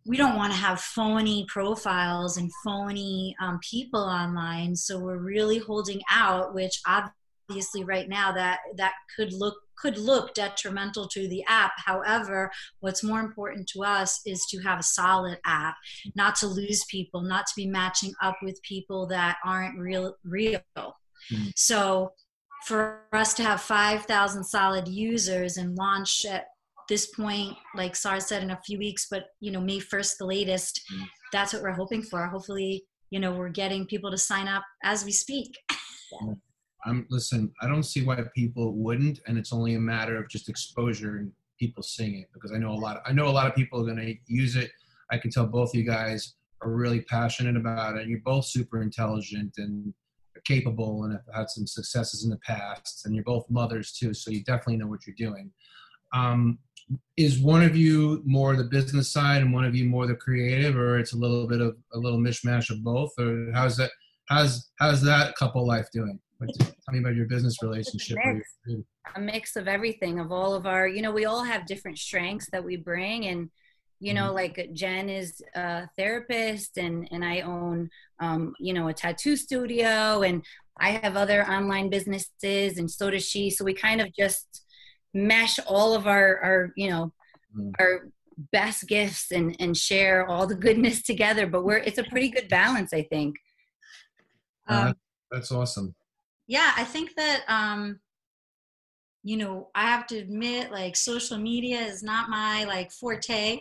we 0.05 0.17
don't 0.17 0.37
want 0.37 0.53
to 0.53 0.59
have 0.59 0.81
phony 0.81 1.45
profiles 1.49 2.37
and 2.37 2.51
phony 2.65 3.35
um, 3.41 3.59
people 3.69 4.01
online 4.01 4.75
so 4.75 4.99
we're 4.99 5.19
really 5.19 5.59
holding 5.59 6.01
out 6.11 6.55
which 6.55 6.81
obviously 6.87 7.85
right 7.85 8.09
now 8.09 8.33
that 8.33 8.61
that 8.77 8.93
could 9.17 9.33
look 9.33 9.55
could 9.83 9.99
look 9.99 10.33
detrimental 10.33 11.09
to 11.09 11.27
the 11.29 11.45
app. 11.49 11.73
However, 11.85 12.51
what's 12.81 13.03
more 13.03 13.21
important 13.21 13.69
to 13.71 13.83
us 13.83 14.21
is 14.25 14.47
to 14.47 14.61
have 14.61 14.79
a 14.79 14.85
solid 14.85 15.39
app, 15.45 15.77
not 16.15 16.37
to 16.37 16.47
lose 16.47 16.85
people, 16.85 17.21
not 17.21 17.47
to 17.47 17.53
be 17.57 17.67
matching 17.67 18.15
up 18.23 18.37
with 18.43 18.63
people 18.63 19.07
that 19.09 19.39
aren't 19.45 19.79
real 19.79 20.17
real. 20.25 20.61
Mm-hmm. 20.77 21.49
So 21.57 22.13
for 22.67 23.01
us 23.13 23.35
to 23.35 23.43
have 23.43 23.61
5,000 23.61 24.45
solid 24.45 24.87
users 24.87 25.57
and 25.57 25.75
launch 25.75 26.25
at 26.25 26.47
this 26.93 27.07
point, 27.07 27.57
like 27.75 27.97
Sar 27.97 28.21
said, 28.21 28.43
in 28.43 28.51
a 28.51 28.61
few 28.67 28.79
weeks, 28.79 29.07
but 29.11 29.29
you 29.41 29.51
know, 29.51 29.63
May 29.63 29.79
1st, 29.79 30.19
the 30.19 30.27
latest, 30.27 30.83
mm-hmm. 30.93 31.05
that's 31.33 31.55
what 31.55 31.63
we're 31.63 31.73
hoping 31.73 32.03
for. 32.03 32.27
Hopefully, 32.27 32.85
you 33.09 33.19
know, 33.19 33.33
we're 33.33 33.49
getting 33.49 33.87
people 33.87 34.11
to 34.11 34.19
sign 34.19 34.47
up 34.47 34.63
as 34.85 35.03
we 35.03 35.11
speak. 35.11 35.57
I'm 36.85 37.07
listen. 37.09 37.51
I 37.63 37.67
don't 37.69 37.85
see 37.85 38.05
why 38.05 38.21
people 38.37 38.75
wouldn't, 38.75 39.21
and 39.27 39.39
it's 39.39 39.55
only 39.55 39.75
a 39.75 39.81
matter 39.81 40.19
of 40.19 40.29
just 40.29 40.51
exposure 40.51 41.17
and 41.17 41.33
people 41.59 41.83
seeing 41.83 42.21
it. 42.21 42.27
Because 42.35 42.53
I 42.53 42.59
know 42.59 42.73
a 42.73 42.83
lot. 42.87 42.99
Of, 42.99 43.03
I 43.07 43.13
know 43.13 43.29
a 43.29 43.31
lot 43.31 43.47
of 43.47 43.55
people 43.55 43.81
are 43.81 43.87
going 43.87 44.05
to 44.05 44.15
use 44.27 44.57
it. 44.57 44.71
I 45.11 45.17
can 45.17 45.31
tell 45.31 45.47
both 45.47 45.71
of 45.71 45.75
you 45.77 45.87
guys 45.87 46.35
are 46.61 46.71
really 46.71 47.01
passionate 47.01 47.57
about 47.57 47.97
it. 47.97 48.07
You're 48.07 48.21
both 48.23 48.45
super 48.45 48.83
intelligent 48.83 49.55
and 49.57 49.95
capable, 50.45 51.05
and 51.05 51.13
have 51.15 51.35
had 51.35 51.49
some 51.49 51.67
successes 51.67 52.25
in 52.25 52.31
the 52.31 52.39
past. 52.39 53.07
And 53.07 53.15
you're 53.15 53.25
both 53.25 53.49
mothers 53.49 53.93
too, 53.93 54.13
so 54.13 54.31
you 54.31 54.45
definitely 54.45 54.77
know 54.77 54.89
what 54.89 55.07
you're 55.07 55.17
doing. 55.17 55.51
Um, 56.13 56.59
is 57.17 57.39
one 57.39 57.63
of 57.63 57.77
you 57.77 58.23
more 58.25 58.57
the 58.57 58.65
business 58.65 59.13
side 59.13 59.43
and 59.43 59.53
one 59.53 59.65
of 59.65 59.75
you 59.75 59.87
more 59.87 60.07
the 60.07 60.15
creative, 60.15 60.77
or 60.77 60.99
it's 60.99 61.13
a 61.13 61.19
little 61.19 61.47
bit 61.47 61.61
of 61.61 61.77
a 61.93 61.99
little 61.99 62.19
mishmash 62.19 62.71
of 62.71 62.83
both, 62.83 63.11
or 63.19 63.51
how's 63.53 63.77
that? 63.77 63.91
How's 64.29 64.71
how's 64.79 65.03
that 65.03 65.35
couple 65.37 65.67
life 65.67 65.89
doing? 65.93 66.19
tell 66.49 66.75
me 66.93 66.99
about 66.99 67.15
your 67.15 67.27
business 67.27 67.63
relationship. 67.63 68.19
A 68.25 68.35
mix, 68.35 68.49
a 69.17 69.21
mix 69.21 69.57
of 69.57 69.69
everything, 69.69 70.19
of 70.19 70.33
all 70.33 70.55
of 70.55 70.67
our, 70.67 70.87
you 70.89 71.03
know, 71.03 71.13
we 71.13 71.25
all 71.25 71.45
have 71.45 71.67
different 71.67 71.99
strengths 71.99 72.49
that 72.51 72.65
we 72.65 72.77
bring. 72.77 73.27
And, 73.27 73.51
you 74.01 74.15
know, 74.15 74.27
mm-hmm. 74.27 74.35
like 74.35 74.71
Jenn 74.73 75.09
is 75.09 75.43
a 75.55 75.89
therapist 75.97 76.79
and, 76.79 77.09
and 77.11 77.25
I 77.25 77.41
own, 77.41 77.91
um, 78.21 78.55
you 78.59 78.73
know, 78.73 78.89
a 78.89 78.95
tattoo 78.95 79.37
studio 79.37 80.23
and 80.23 80.45
I 80.79 80.91
have 80.91 81.17
other 81.17 81.45
online 81.49 81.91
businesses 81.91 82.79
and 82.79 82.91
so 82.91 83.11
does 83.11 83.27
she. 83.27 83.51
So 83.51 83.65
we 83.65 83.75
kind 83.75 84.01
of 84.01 84.13
just 84.15 84.65
mesh 85.15 85.59
all 85.67 85.95
of 85.95 86.07
our, 86.07 86.39
our 86.39 86.73
you 86.77 86.91
know, 86.91 87.13
mm-hmm. 87.57 87.71
our 87.79 88.09
best 88.51 88.89
gifts 88.89 89.31
and, 89.31 89.55
and 89.61 89.77
share 89.77 90.27
all 90.27 90.47
the 90.47 90.55
goodness 90.55 91.03
together. 91.11 91.47
But 91.47 91.65
we're, 91.65 91.79
it's 91.79 91.99
a 91.99 92.05
pretty 92.05 92.29
good 92.29 92.49
balance, 92.49 92.93
I 92.93 93.03
think. 93.03 93.37
Uh, 94.69 94.87
um, 94.89 94.95
that's 95.31 95.51
awesome 95.51 95.95
yeah 96.47 96.73
i 96.77 96.85
think 96.85 97.15
that 97.17 97.43
um 97.49 97.99
you 99.23 99.37
know 99.37 99.69
i 99.75 99.87
have 99.87 100.07
to 100.07 100.19
admit 100.19 100.71
like 100.71 100.97
social 100.97 101.39
media 101.39 101.81
is 101.81 102.03
not 102.03 102.29
my 102.29 102.65
like 102.65 102.93
forte 102.93 103.61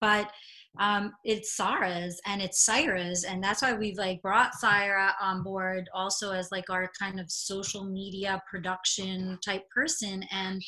but 0.00 0.30
um 0.80 1.12
it's 1.24 1.56
sarra's 1.56 2.20
and 2.26 2.42
it's 2.42 2.64
Syra's 2.64 3.24
and 3.24 3.42
that's 3.42 3.62
why 3.62 3.72
we've 3.72 3.98
like 3.98 4.20
brought 4.22 4.54
Syra 4.54 5.14
on 5.20 5.42
board 5.42 5.88
also 5.94 6.32
as 6.32 6.50
like 6.50 6.70
our 6.70 6.90
kind 6.98 7.20
of 7.20 7.30
social 7.30 7.84
media 7.84 8.42
production 8.50 9.38
type 9.44 9.62
person 9.70 10.24
and 10.32 10.62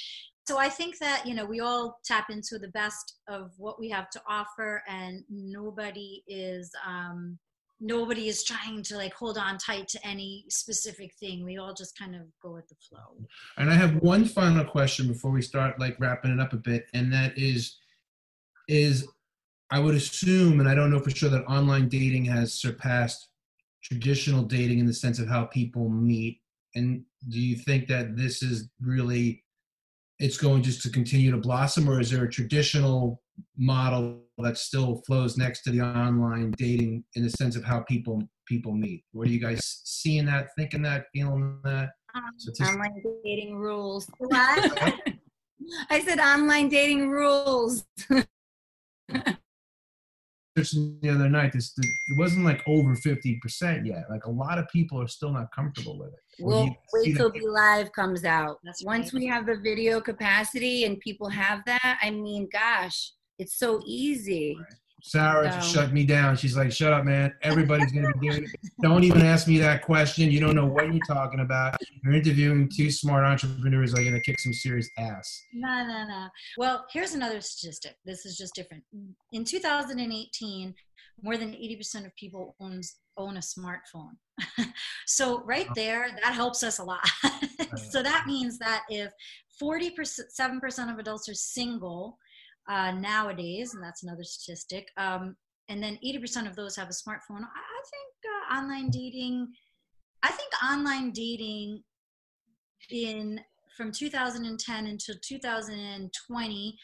so 0.46 0.58
i 0.58 0.68
think 0.68 0.98
that 0.98 1.24
you 1.26 1.34
know 1.34 1.44
we 1.44 1.60
all 1.60 1.98
tap 2.04 2.26
into 2.30 2.58
the 2.58 2.68
best 2.68 3.16
of 3.28 3.50
what 3.56 3.80
we 3.80 3.88
have 3.88 4.08
to 4.10 4.20
offer 4.28 4.82
and 4.88 5.24
nobody 5.28 6.22
is 6.28 6.70
um 6.86 7.38
nobody 7.80 8.28
is 8.28 8.44
trying 8.44 8.82
to 8.82 8.96
like 8.96 9.12
hold 9.14 9.36
on 9.36 9.58
tight 9.58 9.88
to 9.88 10.06
any 10.06 10.44
specific 10.48 11.12
thing. 11.20 11.44
We 11.44 11.58
all 11.58 11.74
just 11.74 11.98
kind 11.98 12.14
of 12.14 12.22
go 12.42 12.52
with 12.52 12.68
the 12.68 12.74
flow. 12.88 13.26
And 13.58 13.70
i 13.70 13.74
have 13.74 13.96
one 13.96 14.24
final 14.24 14.64
question 14.64 15.08
before 15.08 15.30
we 15.30 15.42
start 15.42 15.78
like 15.78 15.96
wrapping 15.98 16.32
it 16.32 16.40
up 16.40 16.52
a 16.52 16.56
bit 16.56 16.86
and 16.94 17.12
that 17.12 17.36
is 17.36 17.76
is 18.68 19.06
i 19.70 19.78
would 19.78 19.94
assume 19.94 20.60
and 20.60 20.68
i 20.68 20.74
don't 20.74 20.90
know 20.90 21.00
for 21.00 21.10
sure 21.10 21.30
that 21.30 21.44
online 21.44 21.88
dating 21.88 22.24
has 22.24 22.54
surpassed 22.54 23.28
traditional 23.82 24.42
dating 24.42 24.78
in 24.78 24.86
the 24.86 24.92
sense 24.92 25.18
of 25.18 25.28
how 25.28 25.44
people 25.44 25.88
meet 25.88 26.40
and 26.74 27.02
do 27.28 27.40
you 27.40 27.56
think 27.56 27.86
that 27.86 28.16
this 28.16 28.42
is 28.42 28.68
really 28.80 29.42
it's 30.18 30.38
going 30.38 30.62
just 30.62 30.82
to 30.82 30.90
continue 30.90 31.30
to 31.30 31.36
blossom 31.36 31.88
or 31.88 32.00
is 32.00 32.10
there 32.10 32.24
a 32.24 32.30
traditional 32.30 33.22
model 33.58 34.20
that 34.38 34.58
still 34.58 35.02
flows 35.06 35.36
next 35.36 35.62
to 35.62 35.70
the 35.70 35.80
online 35.80 36.52
dating 36.56 37.04
in 37.14 37.22
the 37.22 37.30
sense 37.30 37.56
of 37.56 37.64
how 37.64 37.80
people 37.80 38.22
people 38.46 38.72
meet. 38.72 39.04
What 39.12 39.28
are 39.28 39.30
you 39.30 39.40
guys 39.40 39.82
seeing 39.84 40.26
that, 40.26 40.48
thinking 40.56 40.82
that, 40.82 41.06
feeling 41.12 41.58
that? 41.64 41.90
Um, 42.14 42.30
just, 42.38 42.60
online 42.62 43.02
dating 43.24 43.56
rules. 43.56 44.08
I 44.32 46.00
said 46.04 46.18
online 46.20 46.68
dating 46.68 47.10
rules. 47.10 47.84
the 50.56 51.10
other 51.10 51.28
night, 51.28 51.52
this 51.52 51.72
it 51.76 52.18
wasn't 52.18 52.44
like 52.44 52.62
over 52.66 52.96
fifty 52.96 53.38
percent 53.42 53.86
yet. 53.86 54.04
Like 54.10 54.24
a 54.24 54.30
lot 54.30 54.58
of 54.58 54.66
people 54.68 55.00
are 55.00 55.06
still 55.06 55.32
not 55.32 55.52
comfortable 55.54 55.98
with 55.98 56.08
it. 56.08 56.20
Well, 56.38 56.74
wait 56.92 57.16
till 57.16 57.30
B-Live 57.30 57.92
comes 57.92 58.24
out. 58.24 58.58
That's 58.64 58.84
Once 58.84 59.14
right. 59.14 59.20
we 59.20 59.26
have 59.26 59.46
the 59.46 59.56
video 59.56 60.00
capacity 60.00 60.84
and 60.84 60.98
people 61.00 61.28
have 61.28 61.60
that, 61.66 61.98
I 62.02 62.10
mean, 62.10 62.48
gosh, 62.52 63.12
it's 63.38 63.58
so 63.58 63.80
easy. 63.86 64.56
Right. 64.58 64.66
Sarra 65.02 65.46
just 65.46 65.72
shut 65.72 65.92
me 65.92 66.04
down. 66.04 66.36
She's 66.36 66.56
like, 66.56 66.72
"Shut 66.72 66.92
up, 66.92 67.04
man! 67.04 67.32
Everybody's 67.42 67.92
gonna 67.92 68.12
be 68.18 68.28
doing 68.28 68.44
it. 68.44 68.50
Don't 68.82 69.04
even 69.04 69.22
ask 69.22 69.46
me 69.46 69.58
that 69.58 69.82
question. 69.82 70.30
You 70.30 70.40
don't 70.40 70.54
know 70.54 70.66
what 70.66 70.92
you're 70.92 71.04
talking 71.06 71.40
about. 71.40 71.76
You're 72.02 72.14
interviewing 72.14 72.68
two 72.74 72.90
smart 72.90 73.24
entrepreneurs. 73.24 73.94
Are 73.94 74.02
gonna 74.02 74.20
kick 74.20 74.40
some 74.40 74.52
serious 74.52 74.88
ass." 74.98 75.42
No, 75.52 75.86
no, 75.86 76.06
no. 76.06 76.28
Well, 76.58 76.86
here's 76.92 77.14
another 77.14 77.40
statistic. 77.40 77.96
This 78.04 78.26
is 78.26 78.36
just 78.36 78.54
different. 78.54 78.82
In 79.32 79.44
2018, 79.44 80.74
more 81.22 81.36
than 81.36 81.52
80% 81.52 82.06
of 82.06 82.14
people 82.16 82.56
owns 82.60 82.96
own 83.16 83.36
a 83.36 83.40
smartphone. 83.40 84.12
so 85.06 85.42
right 85.44 85.68
there, 85.74 86.08
that 86.22 86.34
helps 86.34 86.62
us 86.62 86.78
a 86.78 86.84
lot. 86.84 87.08
so 87.90 88.02
that 88.02 88.26
means 88.26 88.58
that 88.58 88.82
if 88.90 89.10
47% 89.62 90.92
of 90.92 90.98
adults 90.98 91.28
are 91.28 91.34
single 91.34 92.18
uh, 92.68 92.92
nowadays, 92.92 93.74
and 93.74 93.82
that's 93.82 94.02
another 94.02 94.24
statistic. 94.24 94.88
Um, 94.96 95.36
and 95.68 95.82
then 95.82 95.98
80% 96.04 96.46
of 96.46 96.56
those 96.56 96.76
have 96.76 96.88
a 96.88 96.92
smartphone. 96.92 97.42
I, 97.42 97.82
think 97.90 98.12
uh, 98.24 98.54
online 98.54 98.90
dating, 98.90 99.48
I 100.22 100.30
think 100.30 100.50
online 100.64 101.10
dating 101.10 101.82
in 102.90 103.40
from 103.76 103.92
2010 103.92 104.86
until 104.86 105.16
2020 105.22 106.78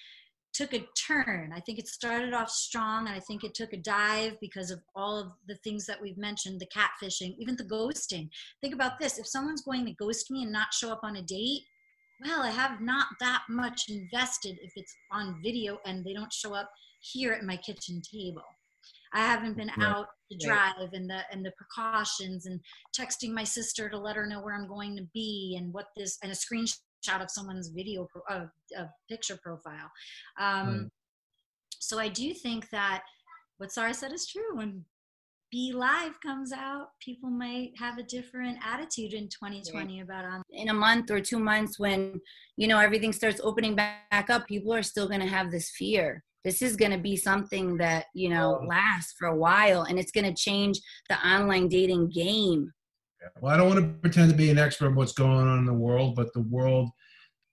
took 0.52 0.74
a 0.74 0.84
turn. 1.06 1.52
I 1.54 1.60
think 1.60 1.78
it 1.78 1.88
started 1.88 2.34
off 2.34 2.50
strong 2.50 3.06
and 3.06 3.16
I 3.16 3.20
think 3.20 3.42
it 3.42 3.54
took 3.54 3.72
a 3.72 3.78
dive 3.78 4.36
because 4.40 4.70
of 4.70 4.80
all 4.94 5.18
of 5.18 5.32
the 5.48 5.56
things 5.64 5.86
that 5.86 6.00
we've 6.00 6.18
mentioned 6.18 6.60
the 6.60 6.66
catfishing, 6.66 7.34
even 7.38 7.56
the 7.56 7.64
ghosting. 7.64 8.28
Think 8.60 8.74
about 8.74 8.98
this 9.00 9.18
if 9.18 9.26
someone's 9.26 9.62
going 9.62 9.86
to 9.86 9.94
ghost 9.94 10.30
me 10.30 10.42
and 10.42 10.52
not 10.52 10.74
show 10.74 10.92
up 10.92 11.00
on 11.02 11.16
a 11.16 11.22
date, 11.22 11.62
well, 12.24 12.42
I 12.42 12.50
have 12.50 12.80
not 12.80 13.06
that 13.20 13.42
much 13.48 13.88
invested 13.88 14.58
if 14.62 14.72
it's 14.76 14.94
on 15.10 15.40
video 15.42 15.78
and 15.84 16.04
they 16.04 16.12
don't 16.12 16.32
show 16.32 16.54
up 16.54 16.70
here 17.00 17.32
at 17.32 17.44
my 17.44 17.56
kitchen 17.56 18.00
table. 18.02 18.42
I 19.14 19.20
haven't 19.20 19.56
been 19.56 19.70
right. 19.76 19.88
out 19.88 20.06
to 20.30 20.46
drive 20.46 20.74
right. 20.78 20.92
and 20.92 21.08
the 21.08 21.20
and 21.30 21.44
the 21.44 21.52
precautions 21.56 22.46
and 22.46 22.58
texting 22.98 23.32
my 23.32 23.44
sister 23.44 23.90
to 23.90 23.98
let 23.98 24.16
her 24.16 24.26
know 24.26 24.40
where 24.40 24.54
I'm 24.54 24.68
going 24.68 24.96
to 24.96 25.06
be 25.12 25.56
and 25.58 25.72
what 25.72 25.86
this 25.96 26.18
and 26.22 26.32
a 26.32 26.34
screenshot 26.34 27.20
of 27.20 27.30
someone's 27.30 27.68
video 27.68 28.06
pro, 28.10 28.22
uh, 28.34 28.46
a 28.76 28.88
picture 29.10 29.38
profile. 29.42 29.90
Um, 30.40 30.68
right. 30.68 30.88
So 31.78 31.98
I 31.98 32.08
do 32.08 32.32
think 32.32 32.70
that 32.70 33.02
what 33.58 33.72
Sarra 33.72 33.92
said 33.92 34.12
is 34.12 34.26
true. 34.26 34.82
When 35.52 35.72
B-Live 35.72 36.20
comes 36.20 36.52
out, 36.52 36.88
people 37.00 37.28
might 37.30 37.72
have 37.78 37.98
a 37.98 38.02
different 38.02 38.58
attitude 38.64 39.12
in 39.12 39.28
2020 39.28 39.96
yeah. 39.96 40.02
about 40.02 40.24
on. 40.24 40.42
In 40.50 40.68
a 40.68 40.74
month 40.74 41.10
or 41.10 41.20
two 41.20 41.38
months, 41.38 41.78
when 41.78 42.20
you 42.56 42.68
know 42.68 42.78
everything 42.78 43.12
starts 43.12 43.40
opening 43.42 43.74
back 43.74 44.30
up, 44.30 44.46
people 44.46 44.72
are 44.72 44.82
still 44.82 45.06
going 45.06 45.20
to 45.20 45.26
have 45.26 45.50
this 45.50 45.70
fear. 45.76 46.22
This 46.44 46.62
is 46.62 46.76
going 46.76 46.90
to 46.92 46.98
be 46.98 47.16
something 47.16 47.76
that 47.78 48.06
you 48.14 48.30
know 48.30 48.60
oh. 48.62 48.66
lasts 48.66 49.14
for 49.18 49.28
a 49.28 49.36
while, 49.36 49.82
and 49.82 49.98
it's 49.98 50.12
going 50.12 50.24
to 50.24 50.34
change 50.34 50.80
the 51.08 51.16
online 51.26 51.68
dating 51.68 52.10
game. 52.10 52.72
Well, 53.40 53.52
I 53.52 53.56
don't 53.56 53.68
want 53.68 53.80
to 53.80 54.00
pretend 54.00 54.30
to 54.30 54.36
be 54.36 54.50
an 54.50 54.58
expert 54.58 54.86
of 54.86 54.96
what's 54.96 55.12
going 55.12 55.46
on 55.46 55.58
in 55.58 55.66
the 55.66 55.74
world, 55.74 56.16
but 56.16 56.32
the 56.32 56.42
world 56.42 56.88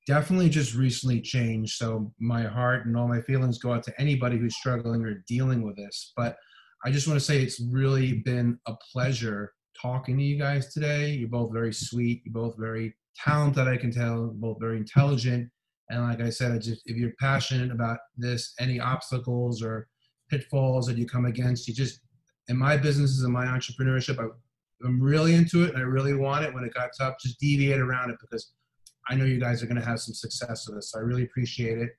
definitely 0.08 0.50
just 0.50 0.74
recently 0.74 1.22
changed. 1.22 1.76
So 1.76 2.12
my 2.20 2.44
heart 2.44 2.86
and 2.86 2.98
all 2.98 3.08
my 3.08 3.22
feelings 3.22 3.60
go 3.60 3.74
out 3.74 3.84
to 3.84 4.02
anybody 4.02 4.38
who's 4.38 4.56
struggling 4.56 5.04
or 5.06 5.24
dealing 5.28 5.62
with 5.62 5.76
this. 5.76 6.14
But 6.16 6.38
I 6.86 6.92
just 6.92 7.08
want 7.08 7.20
to 7.20 7.26
say 7.26 7.42
it's 7.42 7.62
really 7.72 8.14
been 8.14 8.58
a 8.68 8.74
pleasure 8.94 9.54
talking 9.82 10.18
to 10.18 10.24
you 10.24 10.38
guys 10.38 10.74
today. 10.74 11.12
You're 11.12 11.30
both 11.30 11.52
very 11.52 11.74
sweet. 11.74 12.22
You're 12.26 12.34
both 12.34 12.56
very 12.58 12.96
talented. 13.18 13.68
I 13.68 13.78
can 13.78 13.92
tell. 13.92 14.32
Both 14.36 14.58
very 14.60 14.78
intelligent. 14.78 15.50
And 15.90 16.04
like 16.04 16.22
I 16.22 16.30
said, 16.30 16.62
just, 16.62 16.82
if 16.86 16.96
you're 16.96 17.14
passionate 17.20 17.72
about 17.72 17.98
this, 18.16 18.54
any 18.60 18.80
obstacles 18.80 19.62
or 19.62 19.88
pitfalls 20.30 20.86
that 20.88 20.98
you 20.98 21.06
come 21.06 21.26
against, 21.26 21.68
you 21.68 21.74
just 21.74 22.00
in 22.48 22.58
my 22.58 22.78
businesses 22.78 23.24
and 23.24 23.34
my 23.34 23.46
entrepreneurship, 23.46 24.20
I, 24.20 24.28
I'm 24.86 25.02
really 25.02 25.36
into 25.36 25.64
it 25.64 25.74
and 25.74 25.80
I 25.80 25.82
really 25.82 26.14
want 26.14 26.46
it. 26.46 26.54
When 26.54 26.64
it 26.64 26.74
got 26.74 26.92
tough, 26.98 27.16
just 27.22 27.40
deviate 27.40 27.80
around 27.80 28.12
it 28.12 28.18
because 28.22 28.54
I 29.10 29.16
know 29.16 29.26
you 29.26 29.40
guys 29.40 29.62
are 29.62 29.66
going 29.66 29.80
to 29.80 29.86
have 29.86 30.00
some 30.00 30.14
success 30.14 30.68
with 30.68 30.78
this. 30.78 30.92
So 30.92 31.00
I 31.00 31.02
really 31.02 31.24
appreciate 31.24 31.80
it. 31.80 31.90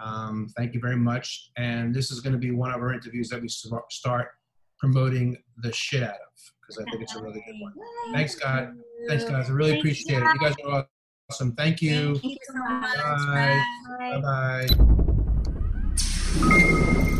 Um, 0.00 0.48
thank 0.56 0.74
you 0.74 0.80
very 0.80 0.96
much. 0.96 1.50
And 1.56 1.94
this 1.94 2.10
is 2.10 2.20
going 2.20 2.32
to 2.32 2.38
be 2.38 2.50
one 2.50 2.70
of 2.72 2.80
our 2.80 2.92
interviews 2.92 3.28
that 3.30 3.40
we 3.40 3.48
start 3.48 4.28
promoting 4.78 5.36
the 5.58 5.72
shit 5.72 6.02
out 6.02 6.10
of 6.10 6.16
because 6.60 6.78
I 6.78 6.90
think 6.90 7.02
it's 7.02 7.14
a 7.16 7.22
really 7.22 7.42
good 7.46 7.60
one. 7.60 7.72
Thanks, 8.12 8.34
guys. 8.34 8.68
Thanks, 9.08 9.24
guys. 9.24 9.48
I 9.48 9.52
really 9.52 9.78
appreciate 9.78 10.22
it. 10.22 10.24
You 10.24 10.38
guys 10.40 10.54
are 10.66 10.86
awesome. 11.30 11.52
Thank 11.52 11.82
you. 11.82 12.16
Thank 12.16 12.24
you 12.24 12.36
so 12.46 12.54
much. 12.58 12.96
Bye. 12.96 13.62
Bye. 14.20 14.68
Bye. 16.34 17.18